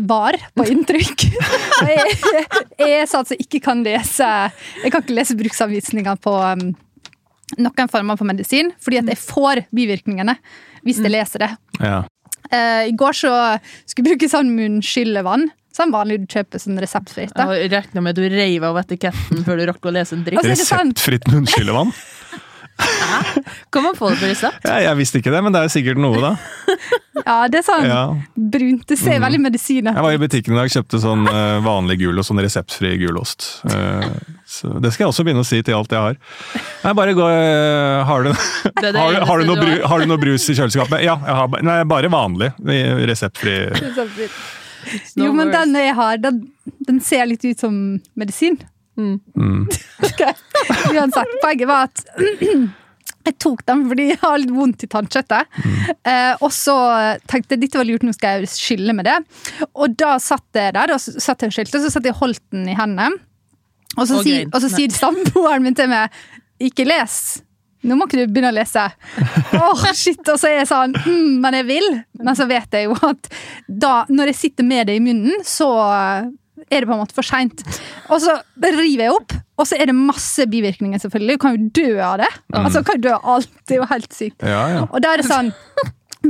var 0.09 0.39
på 0.57 0.69
inntrykk. 0.73 1.27
Jeg, 1.81 2.13
jeg 2.77 2.97
er 3.01 3.07
sånn 3.09 3.25
som 3.25 3.39
ikke 3.41 3.59
kan 3.65 3.81
lese 3.83 4.27
Jeg 4.83 4.93
kan 4.93 5.01
ikke 5.01 5.15
lese 5.17 5.37
bruksanvisninger 5.39 6.19
på 6.23 6.35
um, 6.37 6.65
noen 7.59 7.91
former 7.91 8.19
for 8.21 8.29
medisin, 8.29 8.69
fordi 8.83 9.01
at 9.01 9.09
jeg 9.11 9.21
får 9.23 9.63
bivirkningene 9.75 10.35
hvis 10.85 11.01
jeg 11.01 11.13
leser 11.13 11.47
det. 11.47 11.51
Ja. 11.81 12.03
Uh, 12.51 12.85
I 12.91 12.95
går 12.99 13.17
så 13.17 13.33
skulle 13.89 14.05
jeg 14.05 14.11
bruke 14.13 14.31
sånn 14.31 14.53
munnskyllevann. 14.57 15.49
Sånn 15.77 15.93
vanlig 15.95 16.21
du 16.25 16.27
kjøper 16.27 16.59
sånn 16.59 16.79
reseptfritt. 16.83 17.33
da. 17.37 17.51
Jeg 17.55 17.71
med 18.03 18.11
at 18.11 18.17
du 18.19 18.29
reiv 18.29 18.65
av 18.67 18.77
etiketten 18.83 19.45
før 19.47 19.61
du 19.61 19.67
rakk 19.71 19.87
å 19.87 19.93
lese 19.95 20.17
en 20.19 20.25
dritt. 20.27 20.41
Altså? 20.43 20.57
Reseptfritt 20.65 21.29
munnskyllevann? 21.31 21.93
Kan 23.71 23.83
man 23.85 23.95
få 23.95 24.09
det 24.11 24.17
på 24.23 24.29
resept? 24.31 24.65
Ja, 24.65 24.79
jeg 24.81 24.97
visste 24.97 25.21
ikke 25.21 25.31
det, 25.35 25.43
men 25.45 25.53
det 25.53 25.61
er 25.67 25.73
sikkert 25.73 25.99
noe, 26.01 26.17
da. 26.23 26.31
Ja, 27.21 27.35
det 27.53 27.59
er 27.61 27.65
sånn 27.67 27.85
Ja. 27.85 28.03
brunt. 28.35 28.87
Det 28.89 28.97
ser 28.99 29.19
veldig 29.21 29.41
medisiner 29.45 29.93
Jeg 29.93 30.03
var 30.07 30.15
i 30.17 30.21
butikken 30.23 30.55
i 30.55 30.57
dag 30.57 30.71
og 30.71 30.73
kjøpte 30.73 31.01
sånn 31.03 31.27
vanlig 31.29 31.61
vanlig 31.67 31.99
gulost, 32.01 32.31
sånn 32.31 32.41
reseptfri 32.41 32.95
gulost. 33.03 33.49
Eh, 33.69 34.09
så 34.49 34.73
det 34.81 34.95
skal 34.95 35.05
jeg 35.07 35.13
også 35.13 35.27
begynne 35.29 35.45
å 35.45 35.47
si 35.47 35.61
til 35.63 35.75
alt 35.77 35.93
jeg 35.93 36.01
har. 36.01 36.17
Nei, 36.85 36.93
bare 36.97 37.13
gå 37.15 37.27
eh, 37.29 38.05
Har 38.09 38.23
du, 38.25 38.33
Det 38.33 38.93
det 38.93 38.95
har, 38.97 39.13
du- 39.13 39.27
har, 39.29 39.39
du 39.39 39.45
noe 39.51 39.61
bru, 39.61 39.71
har. 39.77 39.87
har 39.93 39.99
du 40.01 40.07
noe 40.07 40.19
brus 40.25 40.49
i 40.49 40.55
kjøleskapet? 40.57 41.05
Ja, 41.05 41.19
jeg 41.21 41.37
har, 41.43 41.49
nei, 41.63 41.85
bare 41.85 42.09
vanlig. 42.09 42.55
Reseptfri. 42.59 43.59
Reseptfri. 43.77 44.31
Jo, 45.19 45.31
men 45.37 45.53
den 45.55 45.75
jeg 45.79 45.95
har, 45.99 46.21
den, 46.23 46.43
den 46.89 47.01
ser 47.05 47.27
litt 47.31 47.45
ut 47.45 47.63
som 47.63 47.75
medisin. 48.19 48.59
Mm. 49.01 49.17
Uansett, 50.93 51.41
poenget 51.43 51.69
var 51.71 51.89
at 51.89 52.05
jeg 53.29 53.37
tok 53.41 53.63
den 53.69 53.85
fordi 53.91 54.07
jeg 54.11 54.21
har 54.23 54.39
litt 54.41 54.53
vondt 54.55 54.85
i 54.85 54.91
tannkjøttet. 54.91 55.61
Eh, 56.09 56.35
og 56.41 56.51
så 56.55 56.77
tenkte 57.31 57.57
jeg 57.57 57.65
dette 57.67 57.81
var 57.81 57.89
lurt, 57.89 58.05
nå 58.07 58.15
skal 58.17 58.41
jeg 58.41 58.53
skylle 58.53 58.97
med 58.97 59.09
det. 59.09 59.19
Og 59.75 59.97
da 60.01 60.17
satt 60.23 60.49
jeg 60.57 60.77
der, 60.77 60.95
og 60.97 61.01
satt 61.01 61.47
jeg 61.47 61.53
og 61.53 61.77
så 61.77 61.93
satt 61.93 62.09
jeg 62.09 62.17
og 62.17 62.25
holdt 62.25 62.45
den 62.55 62.69
i 62.71 62.77
hendene. 62.79 63.21
Og 63.99 64.07
så, 64.07 64.21
Og 64.21 64.27
si, 64.27 64.37
og 64.47 64.61
så 64.63 64.69
sier 64.71 64.93
samboeren 64.95 65.65
min 65.67 65.75
til 65.75 65.89
meg 65.91 66.15
ikke 66.63 66.87
les. 66.87 67.41
Nå 67.87 67.97
må 67.97 68.07
ikke 68.07 68.21
du 68.21 68.33
begynne 68.33 68.51
å 68.53 68.57
lese. 68.57 68.83
Åh, 69.57 69.85
shit, 69.97 70.21
Og 70.29 70.37
så 70.41 70.51
er 70.51 70.61
jeg 70.61 70.69
sånn 70.69 70.93
mm, 70.97 71.39
Men 71.41 71.57
jeg 71.61 71.69
vil. 71.71 71.89
Men 72.21 72.37
så 72.39 72.47
vet 72.51 72.77
jeg 72.77 72.91
jo 72.91 72.97
at 73.09 73.31
da, 73.67 74.05
når 74.11 74.33
jeg 74.33 74.41
sitter 74.43 74.69
med 74.69 74.91
det 74.91 74.99
i 74.99 75.05
munnen, 75.05 75.41
så 75.47 75.71
er 76.69 76.83
det 76.83 76.89
på 76.89 76.95
en 76.95 77.01
måte 77.01 77.17
for 77.17 77.27
seint. 77.27 77.63
Og 78.13 78.21
så 78.23 78.37
river 78.61 79.07
jeg 79.07 79.15
opp, 79.15 79.35
og 79.61 79.69
så 79.69 79.79
er 79.81 79.91
det 79.91 79.97
masse 79.97 80.45
bivirkninger, 80.51 81.01
selvfølgelig. 81.03 81.39
Du 81.39 81.43
kan 81.43 81.57
jo 81.57 81.71
dø 81.81 81.89
av 82.05 82.21
det. 82.23 82.29
Altså, 82.53 82.83
du 82.83 82.89
kan 82.91 83.01
jo 83.01 83.07
dø 83.09 83.15
av 83.17 83.33
alt. 83.37 83.51
Det 83.65 83.77
er 83.77 83.81
jo 83.81 83.89
helt 83.91 84.17
sykt. 84.17 84.45
Ja, 84.45 84.63
ja. 84.75 84.85
Og 84.89 85.03
da 85.05 85.15
er 85.15 85.23
det 85.23 85.29
sånn 85.31 85.51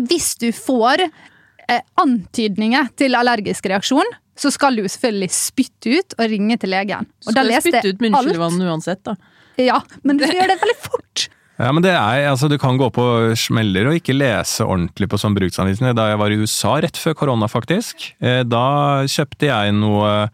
Hvis 0.06 0.32
du 0.38 0.50
får 0.54 1.02
eh, 1.02 1.82
antydninger 1.98 2.92
til 3.00 3.18
allergisk 3.18 3.66
reaksjon, 3.70 4.06
så 4.40 4.52
skal 4.54 4.78
du 4.78 4.86
selvfølgelig 4.86 5.32
spytte 5.34 5.98
ut 5.98 6.16
og 6.16 6.30
ringe 6.30 6.56
til 6.62 6.72
legen. 6.72 7.10
Og 7.26 7.34
da 7.34 7.42
Skal 7.42 7.50
du 7.50 7.56
spytte 7.58 7.82
jeg 7.82 7.96
ut 7.98 8.04
munnskyllevann 8.06 8.62
uansett, 8.70 9.02
da. 9.04 9.16
Ja, 9.60 9.80
men 10.06 10.16
du 10.20 10.24
skal 10.24 10.38
gjøre 10.38 10.54
det 10.54 10.60
veldig 10.62 10.78
fort. 10.86 11.26
Ja, 11.60 11.70
men 11.76 11.84
det 11.84 11.92
er, 11.92 12.24
altså 12.30 12.48
Du 12.48 12.56
kan 12.60 12.78
gå 12.80 12.88
på 12.94 13.06
smeller 13.38 13.90
og 13.90 14.00
ikke 14.00 14.16
lese 14.16 14.64
ordentlig 14.64 15.10
på 15.12 15.20
sånn 15.20 15.36
bruksanvisning. 15.36 15.92
Da 15.96 16.10
jeg 16.10 16.20
var 16.20 16.32
i 16.32 16.38
USA 16.40 16.76
rett 16.80 17.00
før 17.00 17.16
korona, 17.24 17.50
faktisk, 17.50 18.12
eh, 18.22 18.42
da 18.48 19.06
kjøpte 19.10 19.50
jeg 19.50 19.74
noe 19.76 20.30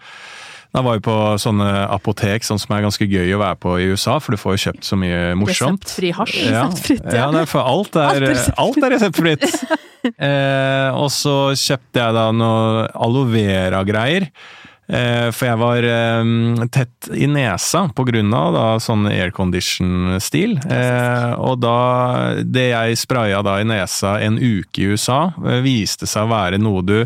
Da 0.76 0.82
var 0.84 0.98
vi 0.98 1.06
på 1.06 1.16
sånne 1.40 1.86
apotek, 1.88 2.44
sånn 2.44 2.60
som 2.60 2.74
er 2.76 2.82
ganske 2.84 3.06
gøy 3.08 3.30
å 3.32 3.40
være 3.40 3.56
på 3.62 3.78
i 3.80 3.86
USA, 3.94 4.18
for 4.20 4.36
du 4.36 4.40
får 4.40 4.56
jo 4.56 4.62
kjøpt 4.66 4.84
så 4.84 4.98
mye 5.00 5.32
morsomt. 5.40 5.86
Reseptfri 5.86 6.10
hasj. 6.12 6.36
Ja, 6.44 6.66
Reseptfritt, 6.66 7.06
ja. 7.16 7.30
ja 7.32 7.44
for 7.48 7.64
Alt 7.64 7.96
er 7.96 8.26
alt 8.60 8.82
er 8.84 8.92
reseptfritt. 8.92 9.46
eh, 10.28 10.90
og 10.92 11.08
så 11.14 11.36
kjøpte 11.56 12.02
jeg 12.02 12.18
da 12.18 12.26
noe 12.36 12.84
aloe 12.92 13.30
vera-greier. 13.32 14.28
Eh, 14.86 15.28
for 15.34 15.48
jeg 15.48 15.58
var 15.58 15.86
eh, 15.90 16.28
tett 16.70 17.08
i 17.10 17.26
nesa 17.30 17.86
på 17.96 18.04
grunn 18.06 18.30
av 18.36 18.52
da, 18.54 18.66
sånn 18.82 19.08
aircondition-stil. 19.10 20.56
Eh, 20.62 21.32
og 21.42 21.58
da 21.64 21.78
Det 22.46 22.68
jeg 22.70 23.00
spraya 23.00 23.42
da 23.46 23.58
i 23.60 23.66
nesa 23.66 24.16
en 24.22 24.38
uke 24.38 24.84
i 24.84 24.92
USA, 24.94 25.20
viste 25.64 26.06
seg 26.06 26.26
å 26.26 26.32
være 26.32 26.62
noe 26.62 26.84
du 26.86 26.96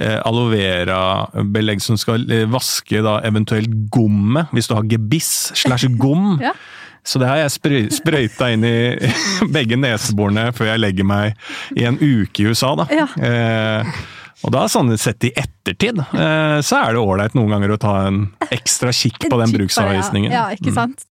Aloe 0.00 0.48
vera-belegg 0.54 1.82
som 1.84 1.98
skal 2.00 2.22
vaske 2.48 3.02
da 3.04 3.18
eventuelt 3.26 3.72
gommet, 3.92 4.48
hvis 4.56 4.70
du 4.70 4.76
har 4.78 4.88
gebiss 4.88 5.50
slash 5.60 5.90
gom. 6.00 6.38
Ja. 6.50 6.54
Så 7.06 7.18
det 7.20 7.30
har 7.30 7.38
jeg 7.40 7.52
sprøy, 7.54 7.78
sprøyta 7.92 8.50
inn 8.52 8.64
i 8.66 8.74
begge 9.54 9.78
neseborene 9.80 10.50
før 10.56 10.74
jeg 10.74 10.82
legger 10.82 11.06
meg 11.08 11.78
i 11.78 11.86
en 11.88 11.96
uke 11.96 12.44
i 12.44 12.50
USA, 12.50 12.74
da. 12.76 12.86
Ja. 12.92 13.06
Eh, 13.16 13.94
og 14.44 14.52
da, 14.54 14.64
sånn 14.72 14.90
sett 14.98 15.24
i 15.28 15.32
ettertid, 15.36 15.98
eh, 16.00 16.58
så 16.64 16.78
er 16.80 16.94
det 16.96 17.02
ålreit 17.02 17.34
noen 17.36 17.50
ganger 17.54 17.74
å 17.74 17.78
ta 17.80 17.94
en 18.08 18.22
ekstra 18.50 18.92
kikk 18.92 19.18
på 19.30 19.38
den 19.40 19.52
bruksavvisningen. 19.52 20.30
bruksanvisningen. 20.30 20.32
Ja, 20.32 20.48
ja, 20.50 20.56
ikke 20.56 20.70
Mm. 20.72 20.74
sant? 20.74 21.06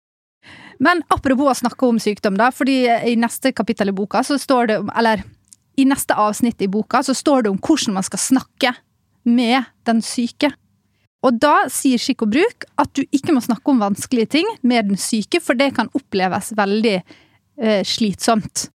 Men 0.79 1.01
apropos 1.09 1.49
å 1.49 1.57
snakke 1.63 1.89
om 1.89 1.99
sykdom, 1.99 2.37
da, 2.37 2.51
fordi 2.53 2.85
i 3.09 3.15
neste 3.17 3.53
kapittel 3.57 3.89
i 3.89 3.93
boka 3.97 4.21
så 4.23 4.37
står 4.39 4.67
det 4.69 4.79
om 4.83 4.91
Eller 4.95 5.23
i 5.79 5.85
neste 5.89 6.13
avsnitt 6.15 6.61
i 6.61 6.69
boka 6.69 7.01
så 7.03 7.15
står 7.17 7.43
det 7.47 7.51
om 7.51 7.59
hvordan 7.59 7.95
man 7.95 8.03
skal 8.05 8.19
snakke 8.21 8.75
med 9.25 9.65
den 9.89 10.03
syke. 10.03 10.53
Og 11.25 11.41
da 11.41 11.65
sier 11.73 11.99
skikk 11.99 12.23
og 12.23 12.31
bruk 12.37 12.65
at 12.79 12.93
du 12.95 13.03
ikke 13.11 13.33
må 13.35 13.41
snakke 13.43 13.73
om 13.73 13.81
vanskelige 13.81 14.29
ting 14.37 14.47
med 14.63 14.89
den 14.93 14.97
syke, 15.01 15.41
for 15.43 15.55
det 15.59 15.75
kan 15.75 15.89
oppleves 15.97 16.53
veldig 16.57 17.03
eh, 17.59 17.83
slitsomt. 17.83 18.69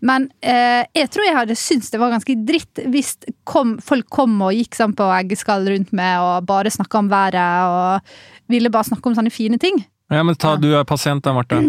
Men 0.00 0.28
eh, 0.40 0.82
jeg 0.96 1.10
tror 1.12 1.26
jeg 1.26 1.36
hadde 1.36 1.58
syntes 1.58 1.92
det 1.92 2.00
var 2.02 2.12
ganske 2.14 2.36
dritt 2.48 2.82
hvis 2.92 3.14
kom, 3.48 3.76
folk 3.82 4.08
kom 4.12 4.36
og 4.44 4.56
gikk 4.56 4.76
sånn 4.78 4.96
på 4.98 5.06
eggeskall 5.20 5.68
rundt 5.70 5.94
meg 5.96 6.20
og 6.22 6.48
bare 6.48 6.72
snakka 6.72 7.02
om 7.02 7.12
været 7.12 7.70
og 7.70 8.52
ville 8.52 8.72
bare 8.72 8.90
snakke 8.90 9.08
om 9.08 9.16
sånne 9.16 9.32
fine 9.32 9.60
ting. 9.62 9.80
Ja, 10.12 10.22
men 10.26 10.36
ta, 10.36 10.56
Du 10.60 10.72
er 10.76 10.84
pasient 10.84 11.24
da, 11.24 11.32
Marte. 11.36 11.62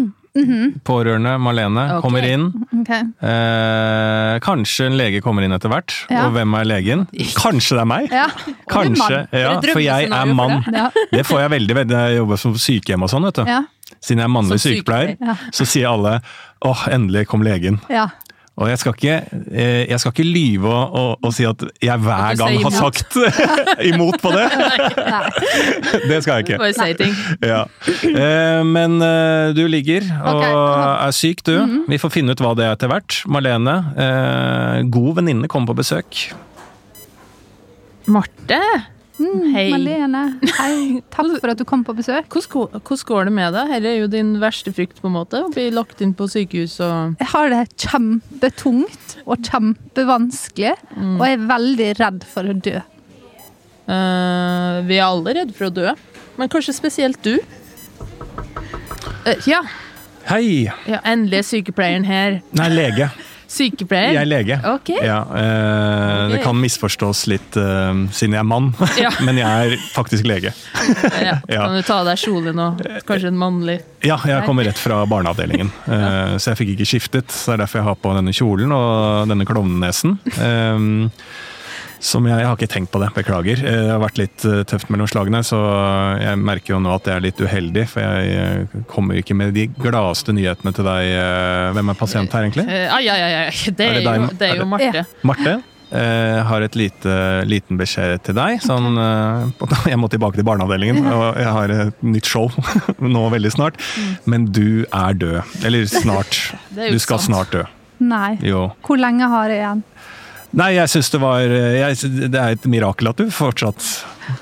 Pårørende, 0.82 1.36
Malene, 1.38 1.84
okay. 1.94 2.02
kommer 2.02 2.24
inn. 2.26 2.48
Okay. 2.80 3.04
Eh, 3.22 4.40
kanskje 4.42 4.88
en 4.88 4.96
lege 4.98 5.20
kommer 5.22 5.46
inn 5.46 5.54
etter 5.54 5.70
hvert. 5.70 5.94
Ja. 6.10 6.24
Og 6.26 6.34
hvem 6.34 6.56
er 6.58 6.66
legen? 6.66 7.04
Kanskje 7.38 7.78
det 7.78 7.84
er 7.84 7.86
meg? 7.86 8.08
Ja. 8.10 8.26
Kanskje, 8.70 9.20
ja, 9.30 9.54
for 9.62 9.82
jeg 9.84 10.10
er 10.10 10.34
mann. 10.34 10.64
Det. 10.66 10.74
Ja. 10.74 10.88
Det 11.12 11.22
får 11.28 11.44
jeg 11.44 11.54
veldig 11.54 11.78
veldig 11.78 12.02
jeg 12.08 12.18
jobber 12.18 12.42
som 12.42 12.58
sykehjem 12.58 13.06
og 13.06 13.12
sånn, 13.14 13.28
vet 13.30 13.38
du. 13.38 13.54
Siden 14.04 14.20
jeg 14.20 14.28
er 14.28 14.34
mannlig 14.34 14.60
sykepleier, 14.60 15.14
sykepleier, 15.14 15.32
ja. 15.32 15.52
så 15.56 15.66
sier 15.68 15.88
alle 15.94 16.18
åh, 16.64 16.84
endelig 16.92 17.26
kom 17.32 17.44
legen. 17.46 17.80
ja. 17.92 18.10
Og 18.54 18.68
jeg 18.70 18.78
skal 18.78 18.92
ikke, 18.94 19.14
eh, 19.50 19.80
jeg 19.90 19.98
skal 19.98 20.12
ikke 20.12 20.24
lyve 20.30 20.68
og, 20.70 20.92
og, 20.94 21.24
og 21.26 21.32
si 21.34 21.42
at 21.48 21.64
jeg 21.82 21.98
hver 22.04 22.36
gang 22.38 22.60
har 22.62 22.70
sagt 22.70 23.16
imot 23.90 24.20
på 24.22 24.30
det. 24.30 24.44
Det 26.10 26.20
skal 26.22 26.36
jeg 26.38 26.44
ikke. 26.44 26.60
Bare 26.62 26.76
si 26.76 26.94
ting. 27.00 27.16
Ja. 27.42 27.64
Eh, 27.90 28.62
Men 28.62 28.94
eh, 29.02 29.50
du 29.58 29.64
ligger 29.66 30.06
og 30.20 30.38
okay. 30.38 30.54
er 31.08 31.16
syk, 31.18 31.42
du. 31.50 31.56
Vi 31.90 31.98
får 31.98 32.14
finne 32.14 32.30
ut 32.30 32.44
hva 32.46 32.54
det 32.54 32.68
er 32.68 32.76
etter 32.76 32.92
hvert. 32.94 33.24
Marlene, 33.26 33.74
eh, 34.06 34.78
god 34.86 35.18
venninne, 35.18 35.50
kommer 35.50 35.72
på 35.74 35.80
besøk. 35.82 36.22
Marte, 38.06 38.62
hei. 39.18 39.68
Malene, 39.70 40.22
hei. 40.58 41.00
Takk 41.14 41.36
for 41.40 41.52
at 41.52 41.60
du 41.60 41.64
kom 41.68 41.84
på 41.86 41.94
besøk. 41.96 42.26
Hvordan 42.32 42.50
går, 42.50 42.80
hvordan 42.80 43.04
går 43.10 43.28
det 43.28 43.34
med 43.36 43.52
deg? 43.54 43.70
Dette 43.74 43.90
er 43.92 43.98
jo 44.00 44.08
din 44.10 44.32
verste 44.42 44.72
frykt, 44.74 44.98
på 45.02 45.10
en 45.10 45.14
måte. 45.16 45.42
Å 45.46 45.52
bli 45.54 45.68
lagt 45.74 46.02
inn 46.04 46.14
på 46.18 46.26
sykehus 46.30 46.78
og 46.84 47.20
Jeg 47.22 47.30
har 47.34 47.52
det 47.52 47.60
kjempetungt 47.84 49.16
og 49.24 49.38
kjempevanskelig, 49.46 50.74
Mm. 50.96 51.14
og 51.20 51.26
jeg 51.26 51.38
er 51.38 51.46
veldig 51.50 51.88
redd 52.00 52.24
for 52.24 52.42
å 52.50 52.56
dø. 52.58 52.80
Uh, 53.84 54.82
Vi 54.88 54.96
er 54.98 55.04
alle 55.06 55.34
redde 55.36 55.52
for 55.54 55.68
å 55.68 55.74
dø, 55.74 55.92
men 56.38 56.48
kanskje 56.48 56.72
spesielt 56.74 57.20
du? 57.22 57.38
Uh, 59.26 59.34
ja, 59.46 59.60
Hei! 60.28 60.64
ja, 60.88 61.00
endelig 61.04 61.38
er 61.42 61.48
sykepleieren 61.50 62.04
her. 62.08 62.40
Nei, 62.56 62.68
lege. 62.72 63.10
Sykepleier? 63.54 64.12
Jeg 64.16 64.20
er 64.24 64.28
lege. 64.30 64.56
Okay. 64.74 64.98
Ja, 65.06 65.20
eh, 65.38 66.28
Det 66.34 66.40
kan 66.42 66.58
misforstås 66.58 67.24
litt 67.30 67.56
eh, 67.60 68.00
siden 68.14 68.34
jeg 68.34 68.42
er 68.42 68.48
mann, 68.50 68.72
Ja. 69.04 69.12
men 69.24 69.38
jeg 69.38 69.74
er 69.74 69.86
faktisk 69.94 70.26
lege. 70.28 70.52
Ja. 71.22 71.38
Ja. 71.54 71.66
Kan 71.68 71.76
du 71.78 71.82
ta 71.86 72.00
av 72.02 72.08
deg 72.08 72.18
kjolen 72.18 72.58
og 72.58 72.80
kanskje 73.06 73.28
en 73.30 73.38
mannlig 73.38 73.78
Ja, 74.04 74.16
jeg 74.26 74.42
kommer 74.48 74.66
rett 74.66 74.80
fra 74.80 75.02
barneavdelingen, 75.08 75.70
eh, 75.96 76.34
så 76.42 76.52
jeg 76.52 76.60
fikk 76.62 76.74
ikke 76.76 76.88
skiftet. 76.94 77.30
Så 77.34 77.52
det 77.52 77.58
er 77.60 77.64
derfor 77.64 77.80
jeg 77.82 77.88
har 77.92 77.98
på 78.02 78.14
denne 78.18 78.34
kjolen 78.34 78.74
og 78.74 79.28
denne 79.30 79.46
klovnenesen. 79.48 80.18
Eh, 80.34 80.88
Som 82.04 82.26
jeg, 82.28 82.36
jeg 82.36 82.44
har 82.50 82.56
ikke 82.58 82.68
tenkt 82.68 82.90
på 82.92 83.00
det, 83.00 83.08
beklager. 83.16 83.60
Eh, 83.64 83.78
Det 83.86 83.92
har 83.94 84.00
vært 84.02 84.18
litt 84.20 84.44
eh, 84.44 84.60
tøft 84.68 84.90
mellom 84.92 85.08
slagene, 85.08 85.40
så 85.46 85.56
jeg 86.20 86.36
merker 86.44 86.74
jo 86.74 86.80
nå 86.84 86.92
at 86.98 87.06
det 87.08 87.14
er 87.14 87.22
litt 87.24 87.38
uheldig. 87.40 87.84
For 87.88 88.04
jeg 88.04 88.34
eh, 88.36 88.80
kommer 88.92 89.16
ikke 89.22 89.36
med 89.38 89.54
de 89.56 89.68
gladeste 89.72 90.34
nyhetene 90.36 90.74
til 90.76 90.84
deg. 90.84 91.12
eh, 91.16 91.70
Hvem 91.78 91.92
er 91.94 92.00
pasient 92.02 92.34
her, 92.36 92.44
egentlig? 92.44 92.66
Eh, 92.68 92.90
Ai, 92.92 93.06
ai, 93.08 93.20
ai. 93.46 93.46
Det 93.72 93.86
Er 93.88 93.94
er, 93.94 94.02
det 94.04 94.18
jo, 94.20 94.26
det 94.42 94.50
er 94.50 94.60
jo 94.60 94.66
Er 94.66 94.70
Marte. 94.74 95.04
Marte? 95.30 95.54
eh, 95.94 96.42
har 96.50 96.64
et 96.66 96.74
lite, 96.76 97.14
liten 97.48 97.78
beskjed 97.80 98.20
til 98.26 98.36
deg. 98.36 98.60
Sånn, 98.64 98.98
eh, 99.00 99.64
jeg 99.94 100.00
må 100.02 100.10
tilbake 100.12 100.36
til 100.36 100.44
barneavdelingen, 100.48 101.06
og 101.16 101.40
jeg 101.40 101.52
har 101.56 101.74
et 101.78 102.04
nytt 102.04 102.28
show 102.28 102.50
nå 103.16 103.24
veldig 103.32 103.54
snart. 103.56 103.80
Men 104.28 104.50
du 104.52 104.84
er 104.90 105.16
død. 105.16 105.40
Eller 105.64 105.88
snart. 105.88 106.36
Du 106.74 106.98
skal 107.00 107.16
sant. 107.16 107.30
snart 107.32 107.56
dø. 107.56 107.64
Nei. 108.04 108.34
Jo. 108.44 108.66
Hvor 108.84 108.98
lenge 109.00 109.24
har 109.32 109.48
jeg 109.48 109.62
igjen? 109.62 109.84
Nei, 110.54 110.74
jeg 110.76 110.90
syns 110.92 111.10
det 111.10 111.20
var 111.22 111.42
jeg, 111.42 111.98
Det 112.30 112.38
er 112.38 112.54
et 112.54 112.66
mirakel 112.70 113.10
at 113.10 113.18
du 113.18 113.30
fortsatt 113.34 113.82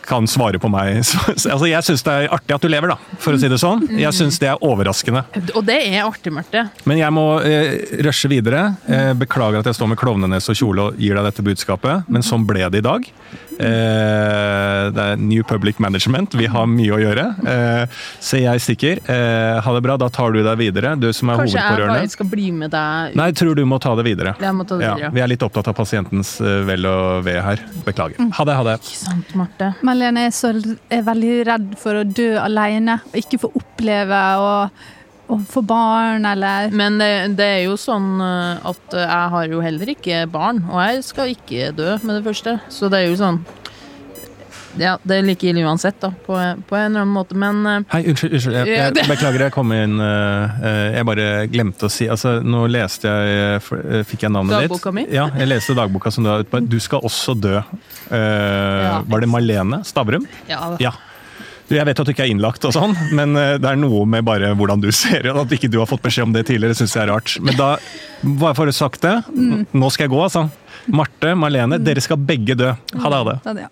kan 0.06 0.26
svare 0.30 0.60
på 0.62 0.70
meg. 0.72 1.02
Så, 1.06 1.18
altså, 1.52 1.66
jeg 1.70 1.86
syns 1.86 2.04
det 2.06 2.14
er 2.14 2.28
artig 2.34 2.56
at 2.56 2.64
du 2.64 2.70
lever, 2.72 2.94
da, 2.94 3.16
for 3.22 3.36
å 3.36 3.40
si 3.40 3.50
det 3.52 3.60
sånn. 3.62 3.84
Jeg 3.98 4.14
syns 4.16 4.40
det 4.42 4.50
er 4.52 4.62
overraskende. 4.64 5.24
Og 5.56 5.62
det 5.68 5.78
er 5.90 6.02
artig, 6.06 6.32
Marte. 6.34 6.66
Men 6.88 7.00
jeg 7.02 7.14
må 7.14 7.26
eh, 7.46 7.78
rushe 8.06 8.30
videre. 8.32 8.72
Eh, 8.86 9.12
beklager 9.18 9.62
at 9.62 9.70
jeg 9.70 9.78
står 9.80 9.92
med 9.94 10.00
klovnenes 10.00 10.48
og 10.52 10.58
kjole 10.58 10.88
og 10.90 11.00
gir 11.02 11.18
deg 11.18 11.28
dette 11.30 11.46
budskapet, 11.46 12.08
men 12.12 12.26
sånn 12.26 12.46
ble 12.48 12.68
det 12.72 12.82
i 12.82 12.86
dag. 12.86 13.08
Eh, 13.62 14.84
det 14.94 15.04
er 15.12 15.20
New 15.20 15.42
Public 15.46 15.78
Management, 15.82 16.34
vi 16.38 16.48
har 16.50 16.66
mye 16.70 16.94
å 16.96 17.00
gjøre. 17.02 17.26
Eh, 17.52 18.00
så 18.22 18.40
jeg 18.42 18.62
stikker. 18.64 19.02
Eh, 19.06 19.60
ha 19.64 19.74
det 19.76 19.82
bra, 19.84 19.96
da 20.00 20.08
tar 20.12 20.34
du 20.34 20.40
deg 20.44 20.58
videre, 20.60 20.94
du 21.00 21.10
som 21.14 21.30
er 21.32 21.42
Kanskje 21.42 21.58
jeg 21.58 21.66
hovedpårørende. 21.66 22.00
bare 22.02 22.14
skal 22.16 22.30
bli 22.32 22.48
med 22.56 22.72
deg 22.72 23.16
Nei, 23.18 23.28
jeg 23.30 23.38
tror 23.42 23.58
du 23.58 23.64
må 23.68 23.78
ta 23.82 23.94
det 23.98 24.06
videre. 24.08 24.34
Jeg 24.40 24.56
må 24.56 24.66
ta 24.68 24.78
det 24.80 24.88
Ja, 24.88 25.10
vi 25.12 25.22
er 25.24 25.30
litt 25.30 25.44
opptatt 25.44 25.68
av 25.70 25.76
pasientens 25.78 26.34
eh, 26.40 26.62
vel 26.68 26.86
og 26.88 27.24
ve 27.26 27.38
her. 27.42 27.62
Beklager. 27.86 28.20
Ha 28.38 28.48
det, 28.48 28.58
ha 28.58 28.66
det. 28.70 28.78
Ikke 28.82 29.00
sant, 29.04 29.34
Marte? 29.38 29.71
Malene 29.86 30.26
er, 30.28 30.34
så, 30.36 30.52
er 30.92 31.04
veldig 31.06 31.36
redd 31.48 31.74
for 31.80 32.00
å 32.00 32.06
dø 32.06 32.34
alene 32.40 33.00
og 33.08 33.18
ikke 33.18 33.40
få 33.42 33.52
oppleve 33.58 34.22
å 34.42 34.52
få 35.48 35.62
barn 35.64 36.26
eller 36.28 36.72
Men 36.76 36.98
det, 37.00 37.12
det 37.38 37.48
er 37.56 37.60
jo 37.64 37.78
sånn 37.80 38.20
eh, 38.20 38.68
at 38.68 38.96
jeg 38.98 39.32
har 39.34 39.48
jo 39.48 39.62
heller 39.64 39.92
ikke 39.94 40.26
barn, 40.32 40.60
og 40.68 40.82
jeg 40.82 41.04
skal 41.06 41.32
ikke 41.32 41.72
dø 41.76 41.94
med 42.02 42.18
det 42.18 42.24
første. 42.26 42.58
Så 42.72 42.90
det 42.92 43.02
er 43.02 43.10
jo 43.10 43.18
sånn 43.20 43.40
Ja, 44.80 44.94
det 45.04 45.18
er 45.18 45.26
like 45.26 45.48
ille 45.50 45.64
uansett, 45.66 45.98
da, 46.00 46.08
på, 46.24 46.36
på 46.68 46.76
en 46.78 46.86
eller 46.86 47.02
annen 47.04 47.12
måte, 47.12 47.36
men 47.36 47.60
uh, 47.66 47.74
Hei, 47.92 48.02
unnskyld. 48.08 48.32
unnskyld. 48.38 48.56
Jeg, 48.56 48.70
jeg, 48.72 48.94
jeg, 48.96 49.08
beklager, 49.10 49.44
jeg 49.46 49.54
kom 49.54 49.72
inn 49.76 50.00
eh, 50.00 50.64
Jeg 50.96 51.06
bare 51.08 51.26
glemte 51.52 51.88
å 51.88 51.92
si 51.92 52.08
altså, 52.10 52.38
Nå 52.40 52.64
leste 52.72 53.10
jeg 53.10 53.60
eh, 53.60 54.02
Fikk 54.08 54.24
jeg 54.26 54.32
navnet 54.32 54.54
ditt? 54.56 54.70
Dagboka 54.70 54.94
mi? 54.96 55.04
Ja, 55.12 55.26
jeg 55.36 55.50
leste 55.50 55.76
dagboka 55.76 56.12
som 56.14 56.24
du 56.24 56.30
har 56.32 56.44
utpå. 56.46 56.62
Du 56.64 56.78
skal 56.82 57.04
også 57.04 57.34
dø. 57.36 57.58
Ja. 58.12 58.96
Var 59.08 59.24
det 59.24 59.28
Malene 59.30 59.82
Stavrum? 59.86 60.28
ja. 60.50 60.64
Ja. 60.82 60.94
Jeg 61.72 61.86
vet 61.88 62.00
at 62.02 62.04
du 62.04 62.10
ikke 62.12 62.26
er 62.26 62.28
innlagt 62.28 62.66
og 62.68 62.74
sånn, 62.74 62.92
men 63.16 63.32
det 63.32 63.64
er 63.64 63.78
noe 63.80 64.02
med 64.04 64.26
bare 64.26 64.50
hvordan 64.58 64.82
du 64.82 64.90
ser 64.98 65.24
det. 65.24 65.32
At 65.32 65.54
ikke 65.56 65.70
du 65.72 65.78
har 65.80 65.88
fått 65.88 66.02
beskjed 66.04 66.26
om 66.26 66.34
det 66.34 66.42
tidligere, 66.50 66.76
syns 66.76 66.92
jeg 66.98 67.06
er 67.06 67.12
rart. 67.14 67.36
Men 67.40 67.56
da, 67.56 67.70
bare 68.20 68.52
for 68.58 68.68
å 68.68 68.74
ha 68.74 68.76
sagt 68.76 69.06
det, 69.06 69.14
nå 69.32 69.92
skal 69.94 70.04
jeg 70.04 70.12
gå, 70.12 70.20
altså. 70.26 70.44
Marte, 70.92 71.32
Marlene, 71.38 71.80
dere 71.80 72.04
skal 72.04 72.20
begge 72.20 72.58
dø. 72.60 72.74
Ha 72.74 73.14
det, 73.14 73.38
ha 73.46 73.56
det. 73.62 73.70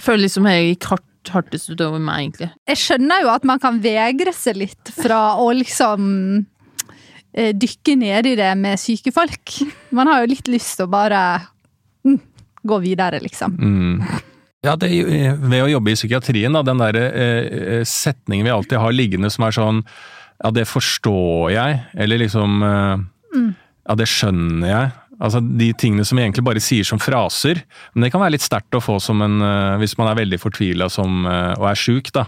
Jeg 0.00 0.06
føler 0.06 0.22
liksom 0.24 0.46
jeg 0.48 0.68
gikk 0.70 0.86
hardt, 0.94 1.30
hardest 1.34 1.68
utover 1.68 2.00
meg, 2.00 2.22
egentlig. 2.22 2.46
Jeg 2.70 2.80
skjønner 2.80 3.20
jo 3.20 3.28
at 3.34 3.42
man 3.44 3.60
kan 3.60 3.82
vegre 3.84 4.32
seg 4.32 4.56
litt 4.56 4.92
fra 4.96 5.18
å 5.36 5.50
liksom 5.52 6.06
eh, 7.36 7.50
dykke 7.52 7.98
ned 8.00 8.30
i 8.30 8.32
det 8.38 8.48
med 8.56 8.80
syke 8.80 9.12
folk. 9.12 9.58
Man 9.92 10.08
har 10.08 10.22
jo 10.22 10.30
litt 10.32 10.48
lyst 10.48 10.78
til 10.78 10.88
å 10.88 10.92
bare 10.94 11.20
mm, 12.08 12.16
gå 12.72 12.78
videre, 12.80 13.20
liksom. 13.20 13.60
Mm. 13.60 14.24
Ja, 14.64 14.78
det, 14.80 14.88
Ved 15.36 15.66
å 15.66 15.68
jobbe 15.74 15.92
i 15.92 16.00
psykiatrien, 16.00 16.56
da, 16.56 16.64
den 16.64 16.80
der 16.80 16.96
eh, 17.04 17.84
setningen 17.84 18.48
vi 18.48 18.56
alltid 18.56 18.80
har 18.80 18.96
liggende 18.96 19.28
som 19.32 19.44
er 19.44 19.56
sånn 19.56 19.84
Ja, 20.40 20.50
det 20.56 20.64
forstår 20.68 21.52
jeg, 21.52 21.78
eller 21.92 22.24
liksom 22.24 22.64
eh, 22.64 23.46
Ja, 23.84 24.00
det 24.00 24.08
skjønner 24.08 24.72
jeg. 24.72 24.90
Altså 25.20 25.40
De 25.44 25.68
tingene 25.76 26.04
som 26.08 26.18
egentlig 26.18 26.44
bare 26.46 26.62
sier 26.64 26.86
som 26.88 27.00
fraser. 27.02 27.60
Men 27.94 28.06
det 28.06 28.12
kan 28.14 28.22
være 28.22 28.38
litt 28.38 28.44
sterkt 28.46 28.76
å 28.78 28.80
få 28.82 28.96
som 29.04 29.20
en 29.24 29.40
eh, 29.44 29.78
Hvis 29.82 29.96
man 30.00 30.08
er 30.10 30.18
veldig 30.22 30.38
fortvila 30.40 30.88
og 30.88 31.66
er 31.68 31.78
sjuk, 31.78 32.08
da. 32.16 32.26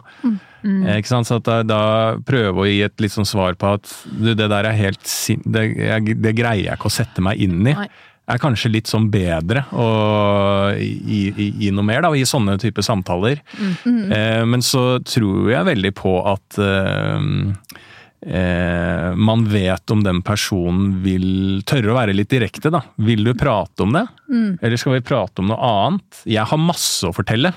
Eh, 0.62 0.98
Ikke 1.00 1.10
sant? 1.10 1.26
Så 1.30 1.40
da, 1.42 1.62
da 1.66 1.82
prøve 2.28 2.62
å 2.62 2.68
gi 2.68 2.82
et 2.86 3.02
litt 3.02 3.14
sånn 3.14 3.26
svar 3.28 3.56
på 3.58 3.72
at 3.78 3.88
du, 4.12 4.32
det 4.36 4.46
der 4.52 4.68
er 4.68 4.76
helt 4.78 5.02
sin... 5.08 5.40
Det, 5.44 5.64
jeg, 5.74 6.18
det 6.22 6.34
greier 6.38 6.68
jeg 6.68 6.78
ikke 6.78 6.90
å 6.90 6.94
sette 7.00 7.24
meg 7.24 7.40
inn 7.42 7.58
i 7.64 7.72
Nei. 7.74 7.88
er 8.30 8.42
kanskje 8.42 8.70
litt 8.70 8.90
sånn 8.90 9.08
bedre 9.12 9.64
å 9.74 9.86
gi, 10.76 11.22
gi, 11.34 11.48
gi 11.64 11.72
noe 11.74 11.86
mer, 11.88 12.04
da, 12.04 12.12
og 12.12 12.20
gi 12.20 12.28
sånne 12.28 12.54
type 12.62 12.84
samtaler. 12.86 13.40
Eh, 13.88 14.44
men 14.46 14.62
så 14.62 15.00
tror 15.08 15.50
jeg 15.50 15.68
veldig 15.72 15.94
på 15.98 16.14
at 16.30 16.60
eh, 16.62 17.18
eh, 18.26 19.14
man 19.14 19.44
vet 19.50 19.90
om 19.90 20.02
den 20.04 20.22
personen 20.26 20.98
vil 21.04 21.62
tørre 21.68 21.92
å 21.92 21.98
være 21.98 22.14
litt 22.16 22.30
direkte, 22.32 22.72
da. 22.72 22.82
Vil 23.02 23.24
du 23.26 23.34
prate 23.38 23.84
om 23.86 23.94
det? 23.96 24.06
Eller 24.62 24.80
skal 24.80 24.96
vi 24.96 25.04
prate 25.04 25.42
om 25.42 25.50
noe 25.50 25.58
annet? 25.60 26.22
Jeg 26.24 26.46
har 26.48 26.60
masse 26.60 27.04
å 27.08 27.12
fortelle. 27.14 27.52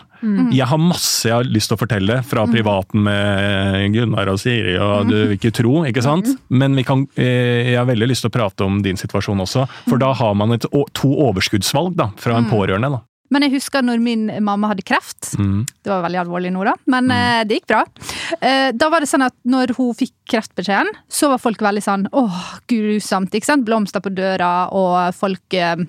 Jeg 0.55 0.65
har 0.65 0.79
masse 0.81 1.27
jeg 1.29 1.36
har 1.36 1.48
lyst 1.48 1.69
til 1.69 1.77
å 1.77 1.81
fortelle 1.81 2.19
fra 2.25 2.45
privaten 2.50 3.03
med 3.05 3.93
Gunnar 3.93 4.31
og 4.31 4.39
Siri 4.41 4.74
og 4.81 5.10
du 5.12 5.15
vil 5.15 5.36
ikke 5.38 5.53
tro, 5.55 5.75
ikke 5.88 6.03
sant? 6.05 6.31
Men 6.50 6.75
vi 6.77 6.86
kan, 6.88 7.05
eh, 7.15 7.72
jeg 7.72 7.79
har 7.79 7.89
veldig 7.89 8.10
lyst 8.10 8.25
til 8.25 8.34
å 8.34 8.38
prate 8.38 8.65
om 8.65 8.81
din 8.86 9.00
situasjon 9.00 9.43
også, 9.45 9.67
for 9.86 10.01
da 10.01 10.13
har 10.17 10.34
man 10.38 10.55
et, 10.57 10.65
to 10.98 11.12
overskuddsvalg 11.27 11.95
da, 12.00 12.10
fra 12.17 12.39
en 12.39 12.50
pårørende. 12.50 12.91
da. 12.98 13.03
Men 13.34 13.48
jeg 13.48 13.55
husker 13.57 13.81
når 13.86 14.01
min 14.03 14.27
mamma 14.45 14.69
hadde 14.72 14.86
kreft. 14.86 15.34
Mm. 15.39 15.65
Det 15.65 15.91
var 15.91 16.03
veldig 16.05 16.22
alvorlig 16.22 16.51
nå, 16.53 16.65
da, 16.67 16.75
men 16.93 17.10
mm. 17.10 17.48
det 17.50 17.60
gikk 17.60 17.69
bra. 17.74 17.81
Eh, 18.39 18.70
da 18.75 18.89
var 18.91 19.03
det 19.03 19.10
sånn 19.12 19.25
at 19.25 19.36
når 19.48 19.75
hun 19.77 19.96
fikk 19.98 20.13
kreftbeskjeden, 20.32 20.91
så 21.12 21.29
var 21.32 21.41
folk 21.44 21.63
veldig 21.63 21.84
sånn 21.86 22.08
åh, 22.15 22.44
grusomt. 22.72 23.34
ikke 23.36 23.50
sant? 23.50 23.65
Blomster 23.67 24.03
på 24.03 24.13
døra, 24.15 24.70
og 24.75 25.15
folk 25.17 25.58
eh, 25.58 25.84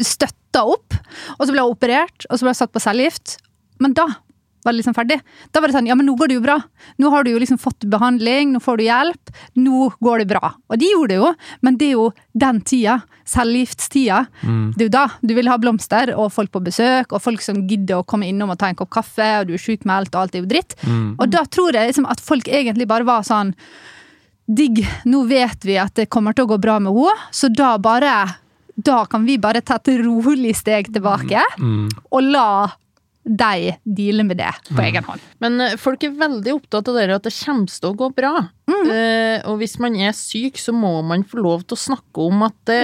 støtta 0.00 0.64
opp. 0.64 0.96
Og 1.38 1.46
så 1.46 1.52
ble 1.54 1.64
hun 1.64 1.76
operert, 1.76 2.26
og 2.28 2.36
så 2.36 2.46
ble 2.46 2.54
hun 2.54 2.60
satt 2.62 2.74
på 2.74 2.82
cellegift. 2.82 3.38
Men 3.80 3.96
da 3.96 4.08
var 4.64 4.72
det 4.72 4.80
liksom 4.80 4.94
ferdig. 4.96 5.20
Da 5.52 5.60
var 5.60 5.70
det 5.70 5.76
sånn 5.78 5.88
ja, 5.88 5.96
men 5.96 6.06
nå 6.06 6.14
går 6.20 6.28
det 6.30 6.36
jo 6.38 6.44
bra. 6.44 6.58
Nå 7.00 7.10
har 7.12 7.24
du 7.24 7.30
jo 7.32 7.38
liksom 7.40 7.58
fått 7.60 7.86
behandling, 7.90 8.52
nå 8.54 8.60
får 8.60 8.76
du 8.80 8.84
hjelp. 8.84 9.32
Nå 9.56 9.90
går 10.00 10.18
det 10.24 10.28
bra. 10.34 10.52
Og 10.68 10.78
de 10.80 10.90
gjorde 10.92 11.14
det 11.14 11.20
jo, 11.22 11.30
men 11.64 11.78
det 11.80 11.88
er 11.92 11.96
jo 11.98 12.10
den 12.32 12.60
tida. 12.66 13.00
Cellegiftstida. 13.30 14.24
Det 14.74 14.82
er 14.82 14.88
jo 14.88 14.92
da 14.92 15.04
du 15.22 15.34
vil 15.36 15.46
ha 15.48 15.54
blomster 15.62 16.10
og 16.16 16.32
folk 16.34 16.50
på 16.50 16.62
besøk, 16.66 17.12
og 17.14 17.22
folk 17.22 17.40
som 17.44 17.60
gidder 17.70 18.00
å 18.00 18.06
komme 18.06 18.26
innom 18.26 18.50
og 18.50 18.58
ta 18.58 18.66
en 18.72 18.74
kopp 18.78 18.90
kaffe, 18.90 19.28
og 19.40 19.46
du 19.46 19.54
er 19.54 19.62
sjukmeldt, 19.62 20.14
og 20.16 20.24
alt 20.24 20.34
er 20.34 20.42
jo 20.42 20.50
dritt. 20.50 20.74
Og 21.20 21.30
da 21.30 21.44
tror 21.46 21.72
jeg 21.78 21.92
liksom 21.92 22.08
at 22.10 22.20
folk 22.20 22.48
egentlig 22.50 22.88
bare 22.90 23.06
var 23.06 23.22
sånn 23.26 23.54
Digg, 24.50 24.80
nå 25.06 25.20
vet 25.30 25.62
vi 25.62 25.76
at 25.78 25.94
det 25.94 26.08
kommer 26.10 26.34
til 26.34 26.42
å 26.42 26.50
gå 26.50 26.56
bra 26.58 26.80
med 26.82 26.90
henne, 26.90 27.14
så 27.30 27.46
da 27.54 27.76
bare 27.78 28.34
Da 28.82 29.04
kan 29.06 29.22
vi 29.26 29.36
bare 29.38 29.60
ta 29.60 29.76
et 29.76 29.90
rolig 30.02 30.56
steg 30.56 30.88
tilbake, 30.92 31.38
og 32.10 32.22
la 32.24 32.66
de 33.24 33.74
dealer 33.84 34.24
med 34.24 34.40
det 34.40 34.52
på 34.70 34.80
egen 34.82 35.04
hånd. 35.04 35.22
Men 35.44 35.60
eh, 35.60 35.76
folk 35.80 36.04
er 36.06 36.16
veldig 36.16 36.54
opptatt 36.56 36.88
av 36.88 36.96
det 36.96 37.08
at 37.14 37.26
det 37.26 37.34
kommer 37.36 37.68
til 37.68 37.90
å 37.90 37.96
gå 37.98 38.08
bra. 38.16 38.32
Eh, 38.70 39.38
og 39.50 39.60
hvis 39.60 39.76
man 39.82 39.98
er 40.00 40.16
syk, 40.16 40.58
så 40.60 40.72
må 40.76 40.94
man 41.06 41.26
få 41.28 41.42
lov 41.44 41.66
til 41.66 41.76
å 41.76 41.84
snakke 41.84 42.24
om 42.30 42.46
at 42.48 42.56
det 42.70 42.82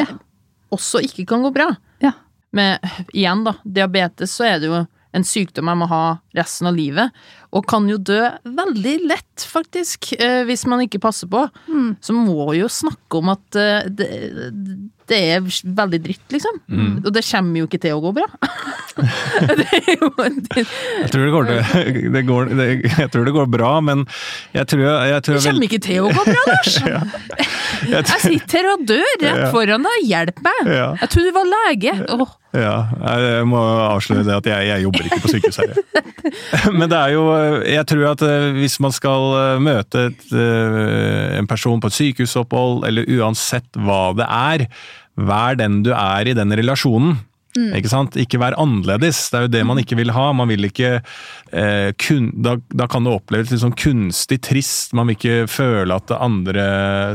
også 0.75 1.01
ikke 1.07 1.27
kan 1.33 1.46
gå 1.46 1.53
bra. 1.55 1.70
Ja. 2.05 2.12
Med, 2.57 2.85
igjen 3.16 3.46
da, 3.46 3.57
diabetes 3.64 4.37
så 4.37 4.49
er 4.51 4.61
det 4.61 4.70
jo 4.70 4.83
en 5.16 5.25
sykdom 5.25 5.70
jeg 5.72 5.81
må 5.81 5.88
ha 5.88 6.03
resten 6.37 6.68
av 6.70 6.77
livet, 6.77 7.14
og 7.57 7.64
kan 7.70 7.87
jo 7.88 7.96
dø 7.96 8.20
veldig 8.44 8.96
lett, 9.09 9.46
faktisk, 9.49 10.12
eh, 10.18 10.42
hvis 10.49 10.66
man 10.68 10.83
ikke 10.85 11.01
passer 11.03 11.31
på. 11.31 11.46
Så 12.05 12.16
må 12.16 12.51
jo 12.57 12.68
snakke 12.72 13.20
om 13.22 13.33
at 13.33 13.57
eh, 13.61 13.87
det, 13.88 14.11
det 15.07 15.18
er 15.37 15.44
veldig 15.46 16.01
dritt, 16.03 16.25
liksom. 16.35 16.57
Og 17.05 17.11
det 17.14 17.22
kommer 17.29 17.62
jo 17.62 17.68
ikke 17.68 17.81
til 17.83 17.94
å 17.96 18.03
gå 18.03 18.12
bra. 18.16 18.27
det 19.61 19.66
er 19.77 19.90
jo 20.01 20.09
det, 20.16 20.64
Jeg 20.64 21.11
tror 21.12 21.22
det 21.27 21.33
går, 21.35 21.51
det 22.14 22.22
går, 22.27 22.51
det, 22.59 22.66
jeg 22.88 23.11
tror 23.12 23.27
det 23.29 23.35
går 23.37 23.51
bra, 23.53 23.72
men 23.85 24.07
jeg 24.57 24.68
tror, 24.72 24.85
jeg 25.11 25.25
tror 25.27 25.37
Det 25.37 25.44
kommer 25.51 25.68
ikke 25.68 25.83
til 25.85 26.07
å 26.07 26.11
gå 26.16 26.25
bra, 26.27 26.44
Lars! 26.49 26.79
jeg 27.92 28.01
Jeg 28.01 28.22
sitter 28.25 28.59
her 28.62 28.70
og 28.72 28.87
dør 28.88 29.05
rett 29.20 29.42
Ja. 29.44 29.51
foran 29.53 29.85
deg, 29.87 30.09
hjelp 30.09 30.42
meg! 30.46 30.61
Ja. 30.72 30.88
Jeg 31.03 31.12
trodde 31.12 31.31
du 31.31 31.37
var 31.37 31.51
lege. 31.53 31.92
Oh. 32.16 32.35
ja, 32.57 32.77
jeg 33.20 33.49
må 33.51 33.61
avsløre 33.90 34.25
det 34.27 34.37
at 34.40 34.49
jeg, 34.49 34.70
jeg 34.72 34.87
jobber 34.87 35.11
ikke 35.11 35.22
på 35.27 35.35
sykehus 35.35 35.61
her. 35.61 35.77
Men 36.78 36.88
det 36.90 36.98
er 36.98 37.14
jo 37.14 37.24
Jeg 37.66 37.86
tror 37.90 38.04
at 38.12 38.24
eh, 38.26 38.50
hvis 38.56 38.78
man 38.82 38.94
skal 38.94 39.32
eh, 39.38 39.62
møte 39.62 40.08
et, 40.10 40.26
eh, 40.34 41.36
en 41.38 41.48
person 41.50 41.80
på 41.82 41.90
et 41.90 41.98
sykehusopphold, 41.98 42.86
eller 42.88 43.08
uansett 43.18 43.68
hva 43.78 44.10
det 44.16 44.26
er, 44.26 44.66
vær 45.16 45.58
den 45.58 45.82
du 45.86 45.92
er 45.96 46.28
i 46.28 46.36
den 46.36 46.52
relasjonen. 46.58 47.16
Ikke 47.57 47.90
sant? 47.92 48.16
Ikke 48.21 48.40
vær 48.42 48.57
annerledes. 48.61 49.25
Det 49.33 49.38
er 49.38 49.47
jo 49.47 49.53
det 49.57 49.64
man 49.66 49.81
ikke 49.83 49.97
vil 49.99 50.12
ha. 50.14 50.29
Man 50.37 50.49
vil 50.51 50.69
ikke 50.69 50.90
eh, 51.53 51.90
kun, 52.03 52.31
da, 52.45 52.57
da 52.75 52.87
kan 52.90 53.07
det 53.07 53.14
oppleves 53.16 53.51
litt 53.53 53.62
sånn 53.62 53.77
kunstig 53.79 54.40
trist. 54.45 54.95
Man 54.97 55.09
vil 55.11 55.16
ikke 55.19 55.37
føle 55.51 55.97
at 55.97 56.09
det 56.11 56.21
andre 56.21 56.66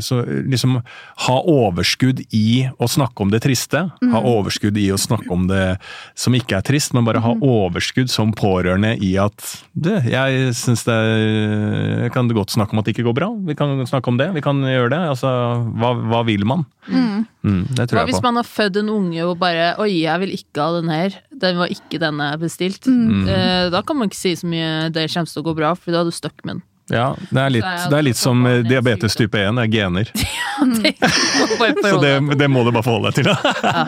så 0.03 0.21
liksom 0.25 0.79
Ha 1.27 1.35
overskudd 1.51 2.23
i 2.33 2.65
å 2.81 2.87
snakke 2.89 3.21
om 3.23 3.31
det 3.33 3.43
triste. 3.45 3.83
Ha 4.01 4.21
overskudd 4.25 4.77
i 4.81 4.87
å 4.93 4.97
snakke 4.99 5.29
om 5.33 5.45
det 5.49 5.77
som 6.17 6.33
ikke 6.37 6.57
er 6.57 6.65
trist, 6.65 6.95
men 6.97 7.05
bare 7.05 7.21
ha 7.23 7.33
overskudd 7.35 8.09
som 8.09 8.33
pårørende 8.33 8.95
i 9.03 9.13
at 9.21 9.35
Du, 9.73 9.91
jeg 9.91 10.53
syns 10.57 10.83
det 10.87 10.95
er- 10.95 12.09
Kan 12.13 12.27
godt 12.29 12.51
snakke 12.53 12.73
om 12.73 12.79
at 12.79 12.85
det 12.85 12.95
ikke 12.95 13.07
går 13.09 13.15
bra? 13.17 13.29
Vi 13.45 13.55
kan 13.55 13.85
snakke 13.85 14.07
om 14.07 14.17
det. 14.17 14.33
Vi 14.33 14.41
kan 14.41 14.57
gjøre 14.61 14.89
det. 14.89 15.01
Altså, 15.13 15.29
hva, 15.77 15.93
hva 16.09 16.25
vil 16.25 16.45
man? 16.45 16.65
Mm, 16.89 17.65
det 17.75 17.87
tror 17.89 17.99
Hva 17.99 18.05
jeg 18.05 18.09
hvis 18.13 18.23
man 18.23 18.35
har 18.39 18.47
født 18.47 18.79
en 18.81 18.89
unge 18.89 19.21
og 19.25 19.35
bare 19.41 19.75
Oi, 19.81 20.01
jeg 20.03 20.19
vil 20.23 20.30
ikke 20.35 20.63
ha 20.63 20.79
den 20.79 20.89
her. 20.91 21.15
Den 21.43 21.57
var 21.61 21.71
ikke 21.73 21.99
den 22.01 22.19
jeg 22.23 22.39
bestilte. 22.41 22.89
Mm. 22.91 23.23
Eh, 23.29 23.69
da 23.73 23.81
kan 23.85 23.97
man 23.99 24.09
ikke 24.11 24.19
si 24.19 24.33
så 24.39 24.47
mye 24.49 24.89
'det 24.91 25.07
kommer 25.13 25.31
til 25.31 25.41
å 25.43 25.47
gå 25.49 25.55
bra', 25.57 25.75
for 25.77 25.91
da 25.91 26.01
er 26.01 26.05
du 26.09 26.11
stuck 26.11 26.37
med 26.45 26.55
den. 26.55 26.63
Ja, 26.91 27.15
det 27.31 27.39
er 27.39 27.49
litt, 27.53 27.63
det 27.89 27.95
er 27.95 28.03
litt 28.03 28.17
som 28.19 28.41
på 28.43 28.49
eh, 28.51 28.63
diabetes 28.67 29.15
type 29.15 29.37
1, 29.39 29.55
det 29.55 29.63
er 29.63 29.71
gener. 29.71 30.11
Ja, 30.61 30.65
Det 30.67 31.57
bare 31.57 31.73
Så 31.89 32.01
det, 32.01 32.37
det 32.37 32.47
må 32.51 32.63
du 32.63 32.71
bare 32.71 32.83
forholde 32.83 33.09
deg 33.09 33.23
til. 33.23 33.29
ja. 33.63 33.85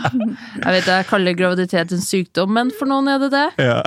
Jeg 0.64 0.72
vet 0.78 0.86
jeg 0.90 1.06
kaller 1.10 1.34
graviditet 1.38 1.92
en 1.92 2.02
sykdom, 2.02 2.50
men 2.56 2.72
for 2.72 2.90
noen 2.90 3.08
er 3.12 3.20
det 3.20 3.30
det. 3.36 3.50
Ja, 3.62 3.82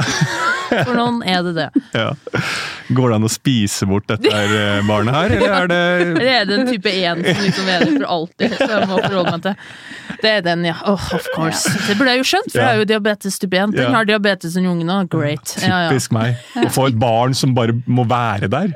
For 0.85 0.95
noen 0.95 1.23
er 1.27 1.42
det 1.42 1.55
det. 1.57 1.71
ja. 1.97 2.12
Går 2.88 3.11
det 3.11 3.16
an 3.18 3.27
å 3.27 3.31
spise 3.33 3.87
bort 3.90 4.07
dette 4.11 4.31
her 4.31 4.53
eh, 4.55 4.83
barnet 4.87 5.16
her, 5.16 5.35
eller 5.37 5.55
er 5.57 5.70
det 5.70 5.81
Eller 6.05 6.29
er 6.37 6.44
det 6.46 6.59
en 6.61 6.68
type 6.68 6.92
1 6.92 7.25
som 7.27 7.42
liksom 7.42 7.70
er 7.72 7.83
der 7.83 7.96
for 7.96 8.07
alltid, 8.16 8.55
så 8.61 8.68
jeg 8.70 8.90
må 8.90 9.01
forholde 9.01 9.33
meg 9.35 9.42
til? 9.49 9.59
Det 10.22 10.31
er 10.31 10.46
den, 10.46 10.62
ja. 10.68 10.77
Oh, 10.87 11.09
of 11.16 11.27
course. 11.35 11.72
Det 11.88 11.96
burde 11.99 12.14
jeg 12.14 12.22
jo 12.22 12.29
skjønt, 12.31 12.53
for 12.53 12.62
jeg 12.62 12.68
har 12.70 12.81
jo 12.81 12.87
diabetes 12.88 13.40
type 13.42 13.59
1. 13.59 13.75
Den 13.77 13.96
har 13.96 14.09
diabetes 14.09 14.55
den 14.57 14.70
ungen 14.70 14.92
òg. 14.92 15.11
Great. 15.12 15.57
Ja, 15.61 15.87
ja. 15.87 15.90
typisk 15.90 16.14
meg? 16.16 16.38
Å 16.62 16.70
få 16.72 16.88
et 16.92 16.99
barn 17.01 17.37
som 17.37 17.55
bare 17.57 17.77
må 17.87 18.07
være 18.09 18.51
der. 18.53 18.72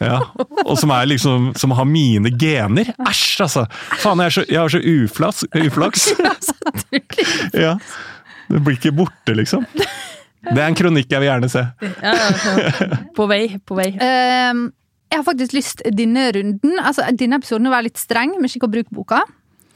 Ja, 0.00 0.18
Og 0.66 0.74
som 0.76 0.90
er 0.92 1.06
liksom 1.08 1.54
Som 1.56 1.72
har 1.72 1.86
mine 1.88 2.28
gener. 2.36 2.90
Æsj, 3.08 3.40
altså! 3.46 3.62
Faen, 4.02 4.20
jeg, 4.20 4.26
er 4.26 4.34
så, 4.34 4.44
jeg 4.50 4.60
har 4.60 4.74
så 4.74 4.80
uflaks. 4.82 5.44
uflaks. 5.66 6.10
Ja. 7.56 7.76
Det 8.46 8.60
blir 8.62 8.76
ikke 8.76 8.92
borte, 8.94 9.34
liksom. 9.34 9.64
Det 10.46 10.62
er 10.62 10.66
en 10.66 10.78
kronikk 10.78 11.10
jeg 11.12 11.22
vil 11.22 11.30
gjerne 11.30 11.50
se. 11.52 11.62
Ja. 12.02 12.16
På 13.16 13.28
vei, 13.30 13.44
på 13.66 13.78
vei. 13.78 13.90
Ehm, 14.02 14.66
jeg 15.10 15.20
har 15.20 15.26
faktisk 15.26 15.54
lyst 15.56 15.84
denne 15.96 16.28
runden, 16.36 16.76
altså 16.82 17.06
denne 17.16 17.40
episoden, 17.40 17.68
å 17.68 17.74
være 17.74 17.88
litt 17.88 18.00
streng 18.00 18.36
med 18.40 18.52
Skikk 18.52 18.66
og 18.68 18.74
bruk-boka. 18.74 19.22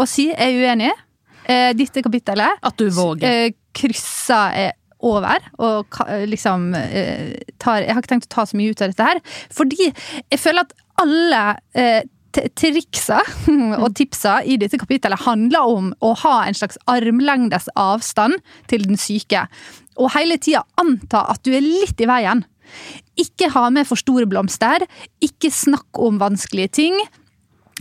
Og 0.00 0.09
si 0.11 0.30
jeg 0.30 0.38
er 0.38 0.61
uenig. 0.61 0.92
Uh, 1.40 1.72
dette 1.74 2.02
kapittelet 2.04 2.61
At 2.62 2.76
du 2.78 2.90
våger. 2.94 3.48
Uh, 3.48 3.54
krysser 3.74 4.52
jeg 4.54 4.74
over. 5.06 5.44
Og 5.64 6.00
eh, 6.06 6.26
liksom 6.28 6.70
eh, 6.76 7.37
tar 7.61 7.85
Jeg 7.85 7.94
har 7.94 8.02
ikke 8.02 8.14
tenkt 8.14 8.30
å 8.30 8.35
ta 8.37 8.46
så 8.48 8.59
mye 8.59 8.72
ut 8.72 8.83
av 8.83 8.92
dette 8.92 9.11
her. 9.11 9.20
Fordi 9.54 9.88
jeg 9.88 10.40
føler 10.40 10.66
at 10.66 10.74
alle 11.00 11.44
eh, 11.72 12.02
triksa 12.32 13.20
og 13.82 13.94
tipsa 13.98 14.40
i 14.46 14.56
dette 14.60 14.78
kapittelet 14.80 15.24
handler 15.26 15.74
om 15.74 15.90
å 16.04 16.14
ha 16.22 16.36
en 16.46 16.56
slags 16.56 16.78
armlengdes 16.90 17.68
avstand 17.78 18.38
til 18.70 18.86
den 18.86 19.00
syke. 19.00 19.46
Og 20.00 20.12
hele 20.14 20.38
tida 20.40 20.64
anta 20.80 21.26
at 21.32 21.42
du 21.44 21.52
er 21.56 21.64
litt 21.64 22.00
i 22.00 22.08
veien. 22.08 22.44
Ikke 23.18 23.50
ha 23.52 23.66
med 23.74 23.88
for 23.88 24.00
store 24.00 24.28
blomster. 24.30 24.84
Ikke 25.24 25.50
snakk 25.52 25.98
om 26.00 26.20
vanskelige 26.22 26.74
ting. 26.80 27.00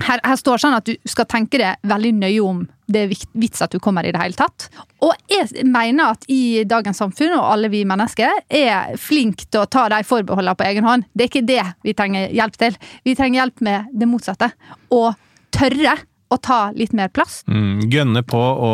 Her, 0.05 0.21
her 0.23 0.38
står 0.39 0.62
sånn 0.62 0.77
at 0.77 0.88
du 0.88 0.95
skal 1.09 1.27
tenke 1.29 1.59
deg 1.62 1.89
veldig 1.89 2.13
nøye 2.19 2.43
om 2.45 2.65
det 2.89 3.03
er 3.03 3.12
vits 3.38 3.62
at 3.62 3.73
du 3.73 3.77
kommer 3.83 4.07
i 4.07 4.12
det 4.13 4.21
hele 4.21 4.38
tatt. 4.38 4.67
Og 5.05 5.13
jeg 5.29 5.65
mener 5.69 6.15
at 6.15 6.25
i 6.31 6.65
dagens 6.67 7.01
samfunn, 7.03 7.35
og 7.38 7.45
alle 7.51 7.69
vi 7.69 7.83
mennesker, 7.88 8.41
er 8.49 8.95
flinke 8.99 9.45
til 9.45 9.63
å 9.63 9.69
ta 9.69 9.85
de 9.93 10.01
forbeholdene 10.07 10.57
på 10.57 10.67
egen 10.71 10.88
hånd. 10.88 11.05
Det 11.13 11.27
er 11.27 11.31
ikke 11.31 11.47
det 11.47 11.63
vi 11.85 11.95
trenger 11.97 12.33
hjelp 12.33 12.57
til. 12.59 12.79
Vi 13.05 13.15
trenger 13.19 13.43
hjelp 13.43 13.65
med 13.65 13.91
det 13.93 14.09
motsatte. 14.09 14.51
Å 14.89 15.03
tørre 15.53 15.99
å 16.29 16.38
ta 16.38 16.59
litt 16.77 16.93
mer 16.93 17.09
plass. 17.13 17.41
Mm, 17.49 17.88
gønne 17.89 18.21
på 18.27 18.39
å 18.39 18.73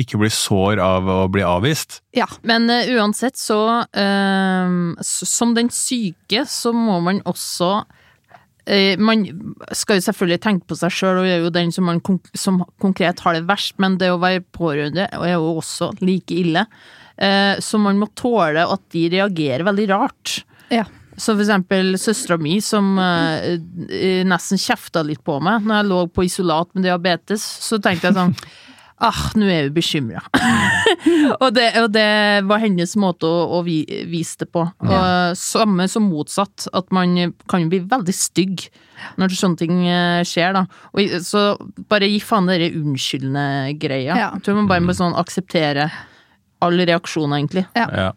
ikke 0.00 0.20
bli 0.20 0.30
sår 0.32 0.80
av 0.80 1.08
å 1.12 1.18
bli 1.32 1.44
avvist. 1.44 2.00
Ja. 2.16 2.28
Men 2.48 2.70
uh, 2.72 2.88
uansett 2.96 3.38
så 3.38 3.60
uh, 3.84 5.04
Som 5.04 5.52
den 5.54 5.68
syke 5.74 6.46
så 6.48 6.72
må 6.74 6.98
man 7.04 7.20
også 7.28 7.82
Man 9.00 9.24
skal 9.74 9.98
jo 9.98 10.04
selvfølgelig 10.04 10.40
tenke 10.44 10.68
på 10.68 10.76
seg 10.78 10.92
sjøl, 10.94 11.22
og 11.22 11.26
er 11.26 11.40
jo 11.42 11.52
den 11.54 11.72
som, 11.74 11.88
man 11.88 12.00
som 12.38 12.60
konkret 12.82 13.22
har 13.24 13.34
det 13.34 13.46
verst, 13.48 13.78
men 13.82 13.96
det 13.98 14.12
å 14.12 14.20
være 14.20 14.44
pårørende 14.54 15.08
er 15.16 15.32
jo 15.32 15.56
også 15.58 15.90
like 16.04 16.36
ille. 16.36 16.66
Eh, 17.20 17.58
så 17.60 17.78
man 17.78 17.98
må 18.00 18.08
tåle 18.16 18.64
at 18.64 18.82
de 18.94 19.04
reagerer 19.12 19.66
veldig 19.66 19.86
rart. 19.90 20.40
Ja. 20.72 20.86
Så 21.20 21.34
for 21.34 21.44
eksempel 21.44 21.98
søstera 22.00 22.38
mi 22.40 22.56
som 22.64 22.94
eh, 23.02 23.58
eh, 23.92 24.22
nesten 24.24 24.60
kjefta 24.60 25.02
litt 25.04 25.20
på 25.26 25.36
meg 25.44 25.66
når 25.66 25.82
jeg 25.82 25.88
lå 25.90 26.00
på 26.14 26.24
isolat 26.24 26.70
med 26.72 26.86
diabetes, 26.88 27.44
så 27.66 27.80
tenkte 27.82 28.08
jeg 28.08 28.16
sånn 28.16 28.36
Ah, 29.00 29.30
nå 29.38 29.46
er 29.48 29.68
vi 29.68 29.78
bekymra. 29.78 30.20
og, 31.42 31.48
det, 31.56 31.70
og 31.80 31.88
det 31.94 32.06
var 32.48 32.60
hennes 32.60 32.92
måte 33.00 33.28
å, 33.28 33.46
å 33.56 33.62
vi, 33.64 33.80
vise 34.10 34.42
det 34.42 34.50
på. 34.52 34.66
Og 34.84 35.38
samme 35.40 35.86
som 35.88 36.08
motsatt, 36.10 36.68
at 36.76 36.92
man 36.94 37.16
kan 37.48 37.68
bli 37.72 37.80
veldig 37.88 38.14
stygg 38.16 38.68
når 39.16 39.32
sånne 39.32 39.60
ting 39.60 39.78
eh, 39.88 40.20
skjer, 40.28 40.52
da. 40.58 40.66
Og, 40.92 41.14
så 41.24 41.44
bare 41.88 42.10
gi 42.10 42.20
faen 42.20 42.50
dere 42.50 42.68
den 42.68 42.90
unnskyldende 42.90 43.78
greia. 43.80 44.12
Ja. 44.12 44.32
Jeg 44.36 44.44
tror 44.44 44.60
man 44.60 44.68
bare 44.70 44.84
må 44.84 44.96
sånn 44.96 45.16
akseptere 45.16 45.88
all 46.60 46.76
reaksjon, 46.76 47.32
egentlig. 47.38 47.64
Ja. 47.78 48.12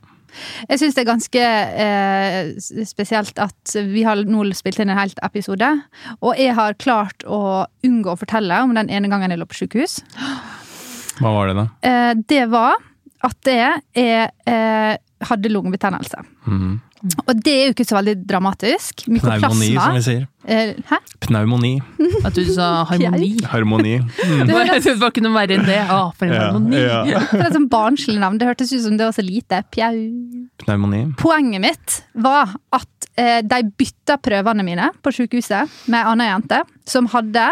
Jeg 0.67 0.81
syns 0.81 0.95
det 0.97 1.03
er 1.03 1.09
ganske 1.11 1.43
eh, 1.85 2.85
spesielt 2.89 3.39
at 3.41 3.75
vi 3.93 4.03
har 4.03 4.23
nå 4.25 4.45
spilt 4.57 4.81
inn 4.81 4.91
en 4.91 4.99
helt 4.99 5.19
episode, 5.25 5.69
og 6.19 6.41
jeg 6.41 6.55
har 6.57 6.79
klart 6.81 7.25
å 7.29 7.67
unngå 7.85 8.15
å 8.15 8.19
fortelle 8.19 8.63
om 8.65 8.73
den 8.75 8.89
ene 8.91 9.11
gangen 9.11 9.33
jeg 9.33 9.41
lå 9.41 9.47
på 9.49 9.61
sykehus. 9.61 9.99
Hva 11.19 11.33
var 11.35 11.51
det, 11.51 11.55
da? 11.59 11.67
Eh, 11.89 12.13
det 12.29 12.45
var 12.51 12.75
at 13.23 13.47
jeg 13.47 13.83
eh, 13.95 14.97
hadde 15.29 15.51
lungebetennelse. 15.53 16.23
Mhm. 16.49 16.73
Og 17.27 17.33
det 17.43 17.51
er 17.51 17.65
jo 17.67 17.71
ikke 17.73 17.83
så 17.83 17.97
veldig 17.97 18.13
dramatisk. 18.23 19.01
Pneumoni, 19.11 19.73
som 19.75 19.95
vi 19.97 20.01
sier. 20.05 20.21
eh, 20.47 20.69
Hæ? 20.87 20.99
Pneumoni. 21.25 21.71
At 22.23 22.31
du 22.37 22.45
sa 22.47 22.85
harmoni. 22.87 23.33
Harmoni. 23.51 23.97
Mm. 24.23 24.45
Det 24.47 24.55
var, 24.55 24.69
det 24.79 24.93
var 25.01 25.11
ikke 25.11 25.23
noe 25.25 25.33
verre 25.35 25.57
enn 25.57 25.65
det. 25.67 25.81
Å, 25.91 25.97
for 26.15 26.29
en 26.29 26.33
Ja, 26.33 26.45
harmoni. 26.53 26.79
ja. 26.79 27.01
Det 27.33 27.41
er 27.41 27.49
et 27.49 27.57
sånn 27.57 27.67
barnslig 27.73 28.15
navn. 28.23 28.39
Det 28.39 28.47
hørtes 28.47 28.71
ut 28.71 28.85
som 28.85 28.95
det 28.95 29.03
var 29.09 29.11
så 29.17 29.25
lite. 29.27 29.59
Pjau. 29.75 29.99
Pneumoni. 30.63 31.01
Poenget 31.19 31.61
mitt 31.65 31.97
var 32.23 32.55
at 32.79 33.09
eh, 33.19 33.41
de 33.43 33.59
bytta 33.83 34.15
prøvene 34.23 34.63
mine 34.63 34.87
på 35.03 35.11
sykehuset 35.11 35.75
med 35.91 35.99
ei 35.99 36.07
anna 36.15 36.29
jente 36.31 36.61
som 36.87 37.11
hadde 37.11 37.49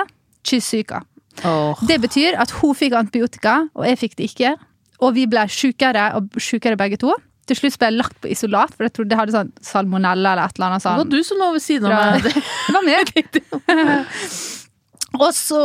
kyssyke. 0.48 1.04
Åh. 1.48 1.82
Det 1.88 1.98
betyr 2.04 2.38
at 2.42 2.54
hun 2.60 2.76
fikk 2.78 2.96
antibiotika, 3.00 3.66
og 3.78 3.88
jeg 3.88 4.00
fikk 4.02 4.18
det 4.20 4.30
ikke. 4.32 4.56
Og 5.02 5.16
vi 5.18 5.26
ble 5.30 5.48
sjukere 5.50 6.12
og 6.18 6.42
sjukere 6.42 6.78
begge 6.80 7.00
to. 7.02 7.14
Til 7.50 7.58
slutt 7.58 7.78
ble 7.82 7.90
jeg 7.90 7.98
lagt 7.98 8.18
på 8.22 8.30
isolat, 8.32 8.74
for 8.76 8.86
jeg 8.86 8.94
trodde 8.96 9.16
jeg 9.16 9.20
hadde 9.20 9.36
sånn 9.36 9.54
salmonella 9.66 10.36
eller 10.36 10.52
et 10.52 10.60
eller 10.60 10.68
annet 10.70 10.86
Det 10.86 10.98
var 11.02 11.10
du 11.12 11.22
som 11.26 11.42
lå 11.42 11.52
ved 11.56 11.64
siden 11.64 11.90
av 11.90 12.14
meg. 12.14 12.28
Det 12.28 12.76
var 12.76 12.86
meg. 12.86 13.40
og 15.26 15.32
så 15.36 15.62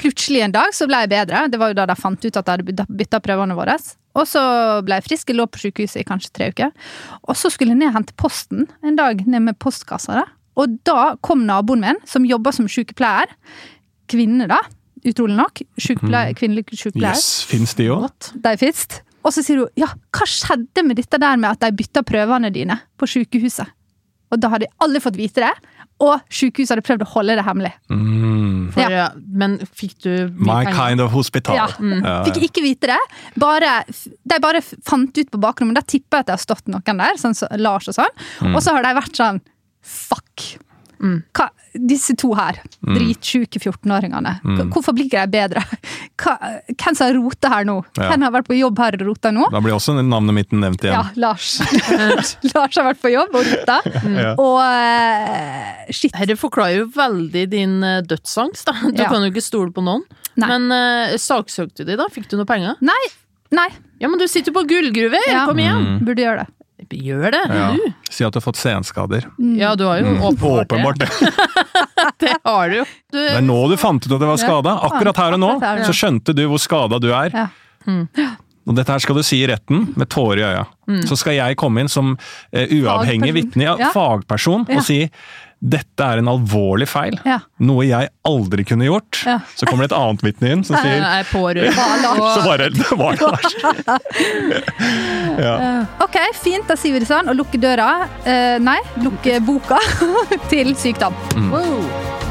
plutselig 0.00 0.44
en 0.46 0.54
dag 0.54 0.76
så 0.76 0.86
ble 0.88 1.02
jeg 1.02 1.12
bedre. 1.12 1.46
Det 1.50 1.60
var 1.60 1.72
jo 1.72 1.80
da 1.80 1.88
de 1.90 1.98
fant 1.98 2.24
ut 2.24 2.30
at 2.40 2.46
de 2.46 2.54
hadde 2.54 2.86
bytta 3.02 3.20
prøvene 3.24 3.58
våre. 3.58 3.76
Og 4.18 4.26
så 4.26 4.42
ble 4.86 5.00
jeg 5.00 5.08
frisk. 5.10 5.30
Jeg 5.32 5.38
lå 5.38 5.46
på 5.50 5.64
sykehuset 5.64 6.02
i 6.02 6.06
kanskje 6.06 6.32
tre 6.38 6.50
uker. 6.54 6.70
Og 7.26 7.38
så 7.38 7.50
skulle 7.52 7.74
jeg 7.74 7.82
ned 7.82 7.90
og 7.90 7.98
hente 7.98 8.16
posten 8.18 8.68
en 8.86 8.98
dag 8.98 9.26
ned 9.26 9.50
med 9.50 9.58
postkassa. 9.62 10.22
da. 10.22 10.26
Og 10.58 10.78
da 10.86 11.14
kom 11.26 11.44
naboen 11.46 11.82
min, 11.84 12.00
som 12.06 12.26
jobba 12.26 12.52
som 12.54 12.70
sykepleier. 12.70 13.30
Kvinne, 14.10 14.48
da. 14.50 14.58
Utrolig 15.06 15.36
nok. 15.38 15.62
Sykepleier, 15.80 16.34
Kvinnelig 16.36 16.66
sykepleier. 16.76 17.16
Yes, 17.16 17.42
fins 17.48 17.74
de 17.78 17.88
òg? 17.94 18.30
De 18.34 18.56
finnes. 18.60 19.00
Og 19.20 19.34
så 19.34 19.44
sier 19.44 19.60
hun 19.62 19.80
ja, 19.80 19.90
hva 20.16 20.26
skjedde 20.28 20.84
med 20.86 20.96
dette 21.00 21.20
der 21.20 21.36
med 21.40 21.50
at 21.52 21.60
de 21.64 21.76
bytta 21.76 22.02
prøvene 22.08 22.50
dine 22.54 22.78
på 23.00 23.08
sykehuset? 23.10 23.68
Og 24.30 24.38
da 24.38 24.52
hadde 24.52 24.68
alle 24.78 25.00
fått 25.02 25.16
vite 25.18 25.42
det, 25.42 25.50
og 26.00 26.22
sykehuset 26.32 26.76
hadde 26.76 26.84
prøvd 26.86 27.02
å 27.04 27.08
holde 27.16 27.34
det 27.36 27.44
hemmelig. 27.44 27.72
Mm. 27.90 28.70
For, 28.72 28.94
ja. 28.94 29.08
Men 29.26 29.58
fikk 29.66 29.96
du 30.04 30.12
My 30.38 30.62
penger? 30.62 30.76
kind 30.78 31.04
of 31.04 31.10
hospital. 31.12 31.58
Ja. 31.58 31.66
Mm. 31.82 32.04
Fikk 32.28 32.46
ikke 32.46 32.64
vite 32.64 32.92
det. 32.92 33.00
Bare, 33.42 33.80
de 33.90 34.40
bare 34.40 34.62
fant 34.62 35.10
ut 35.18 35.32
på 35.34 35.42
bakrommet. 35.42 35.76
Da 35.80 35.82
tipper 35.84 36.20
jeg 36.20 36.24
at 36.24 36.30
det 36.30 36.36
har 36.38 36.44
stått 36.46 36.70
noen 36.72 37.02
der, 37.02 37.18
sånn 37.20 37.36
som 37.36 37.50
Lars 37.60 37.90
og 37.90 37.98
sånn. 37.98 38.14
Og 38.54 38.60
så 38.62 38.76
har 38.76 38.86
de 38.86 38.96
vært 39.00 39.18
sånn 39.20 39.42
Fuck! 39.80 40.60
Mm. 41.00 41.22
Hva, 41.36 41.46
disse 41.88 42.12
to 42.18 42.32
her, 42.36 42.58
dritsjuke 42.84 43.60
14-åringene, 43.62 44.34
mm. 44.44 44.58
hvorfor 44.74 44.92
blir 44.96 45.06
ikke 45.08 45.22
de 45.24 45.32
bedre? 45.38 45.62
Hva, 46.20 46.34
hvem 46.68 46.96
som 46.98 47.06
har 47.06 47.16
rota 47.16 47.52
her 47.54 47.68
nå? 47.68 47.76
Ja. 47.96 48.10
Hvem 48.10 48.26
har 48.26 48.34
vært 48.34 48.50
på 48.50 48.58
jobb 48.58 48.82
her 48.82 48.98
og 48.98 49.04
rota 49.08 49.32
nå? 49.32 49.46
Da 49.54 49.62
blir 49.64 49.76
også 49.76 49.94
navnet 50.00 50.36
mitt 50.36 50.52
nevnt 50.52 50.84
igjen. 50.84 50.98
Ja. 50.98 51.06
Lars. 51.20 51.54
Lars 52.52 52.76
har 52.76 52.88
vært 52.90 53.00
på 53.00 53.12
jobb 53.14 53.38
og 53.40 53.48
rota. 53.48 53.78
Ja. 54.20 54.34
Og 54.36 54.58
uh, 54.60 55.88
shit. 55.94 56.12
Dette 56.20 56.36
forklarer 56.40 56.82
jo 56.82 56.90
veldig 56.92 57.46
din 57.52 57.78
eh, 57.86 58.00
dødsangst, 58.04 58.66
da. 58.68 58.76
Du 58.90 59.00
Ja. 59.00 59.08
kan 59.08 59.24
jo 59.24 59.32
ikke 59.32 59.44
stole 59.44 59.72
på 59.72 59.84
noen. 59.84 60.04
Nei. 60.40 60.50
Men 60.52 60.68
uh, 60.74 61.16
saksøkte 61.20 61.86
de, 61.88 61.96
da? 62.00 62.10
Fikk 62.12 62.28
du 62.30 62.36
noe 62.40 62.48
penger? 62.48 62.76
Nei. 62.84 63.00
Nei. 63.56 63.68
Ja, 64.02 64.08
men 64.08 64.20
du 64.20 64.28
sitter 64.30 64.52
jo 64.52 64.60
på 64.60 64.66
gullgruve! 64.70 65.18
Ja. 65.28 65.46
Kom 65.48 65.58
igjen! 65.60 65.80
Mm. 65.96 66.02
Burde 66.06 66.24
gjøre 66.24 66.44
det. 66.44 66.59
Gjør 66.88 67.30
det, 67.34 67.40
Ja. 67.52 67.72
du. 67.76 67.92
Si 68.10 68.24
at 68.24 68.32
du 68.32 68.38
har 68.40 68.44
fått 68.44 68.56
senskader. 68.60 69.26
Ja, 69.58 69.74
du 69.76 69.84
har 69.84 70.00
jo 70.00 70.14
åpenbart, 70.30 70.66
Åpenbart 70.72 70.98
det. 70.98 71.08
det. 72.24 72.36
Har 72.44 72.68
du 72.72 72.76
jo. 72.80 72.84
Du, 73.12 73.18
Det 73.18 73.36
er 73.36 73.44
nå 73.46 73.58
du 73.70 73.76
fant 73.76 74.04
ut 74.06 74.12
at 74.12 74.20
det 74.20 74.28
var 74.30 74.40
skada. 74.40 74.76
Akkurat 74.88 75.16
her 75.16 75.36
og 75.36 75.40
nå 75.42 75.50
så 75.86 75.92
skjønte 75.96 76.34
du 76.34 76.46
hvor 76.48 76.58
skada 76.62 76.98
du 77.02 77.10
er. 77.12 77.30
Ja. 77.34 77.48
Og 78.68 78.76
dette 78.76 78.92
her 78.92 79.00
skal 79.02 79.16
du 79.16 79.22
si 79.26 79.38
i 79.42 79.46
retten, 79.50 79.86
med 79.98 80.08
tårer 80.12 80.38
i 80.42 80.46
øya. 80.46 80.64
Så 81.08 81.16
skal 81.18 81.34
jeg 81.38 81.56
komme 81.58 81.80
inn 81.82 81.88
som 81.90 82.12
eh, 82.52 82.68
uavhengig 82.76 83.32
vitne, 83.34 83.64
Ja. 83.80 83.90
fagperson, 83.94 84.66
og 84.70 84.82
si 84.86 85.02
dette 85.60 86.00
er 86.04 86.22
en 86.22 86.28
alvorlig 86.32 86.86
feil. 86.88 87.18
Ja. 87.28 87.38
Noe 87.60 87.84
jeg 87.84 88.08
aldri 88.24 88.64
kunne 88.64 88.86
gjort. 88.88 89.20
Ja. 89.28 89.38
Så 89.52 89.68
kommer 89.68 89.84
det 89.84 89.90
et 89.92 89.98
annet 89.98 90.24
vitne 90.24 90.52
inn 90.54 90.62
som 90.64 90.76
jeg 90.80 90.86
sier 90.86 91.04
er 91.04 91.28
pårørende. 91.28 92.22
Så 92.34 92.46
bare 92.46 92.70
Det 92.80 92.96
var 92.96 93.20
Lars. 93.20 93.56
ja. 95.36 95.54
Ok, 96.00 96.16
fint. 96.40 96.64
Da 96.70 96.78
sier 96.80 96.96
vi 96.96 97.04
det 97.04 97.10
sånn. 97.10 97.28
Og 97.28 97.36
lukke 97.42 97.60
døra. 97.60 97.90
Eh, 98.24 98.56
nei, 98.62 98.78
lukke 99.04 99.36
boka 99.44 99.80
til 100.52 100.72
sykdom. 100.80 101.16
Wow. 101.52 102.29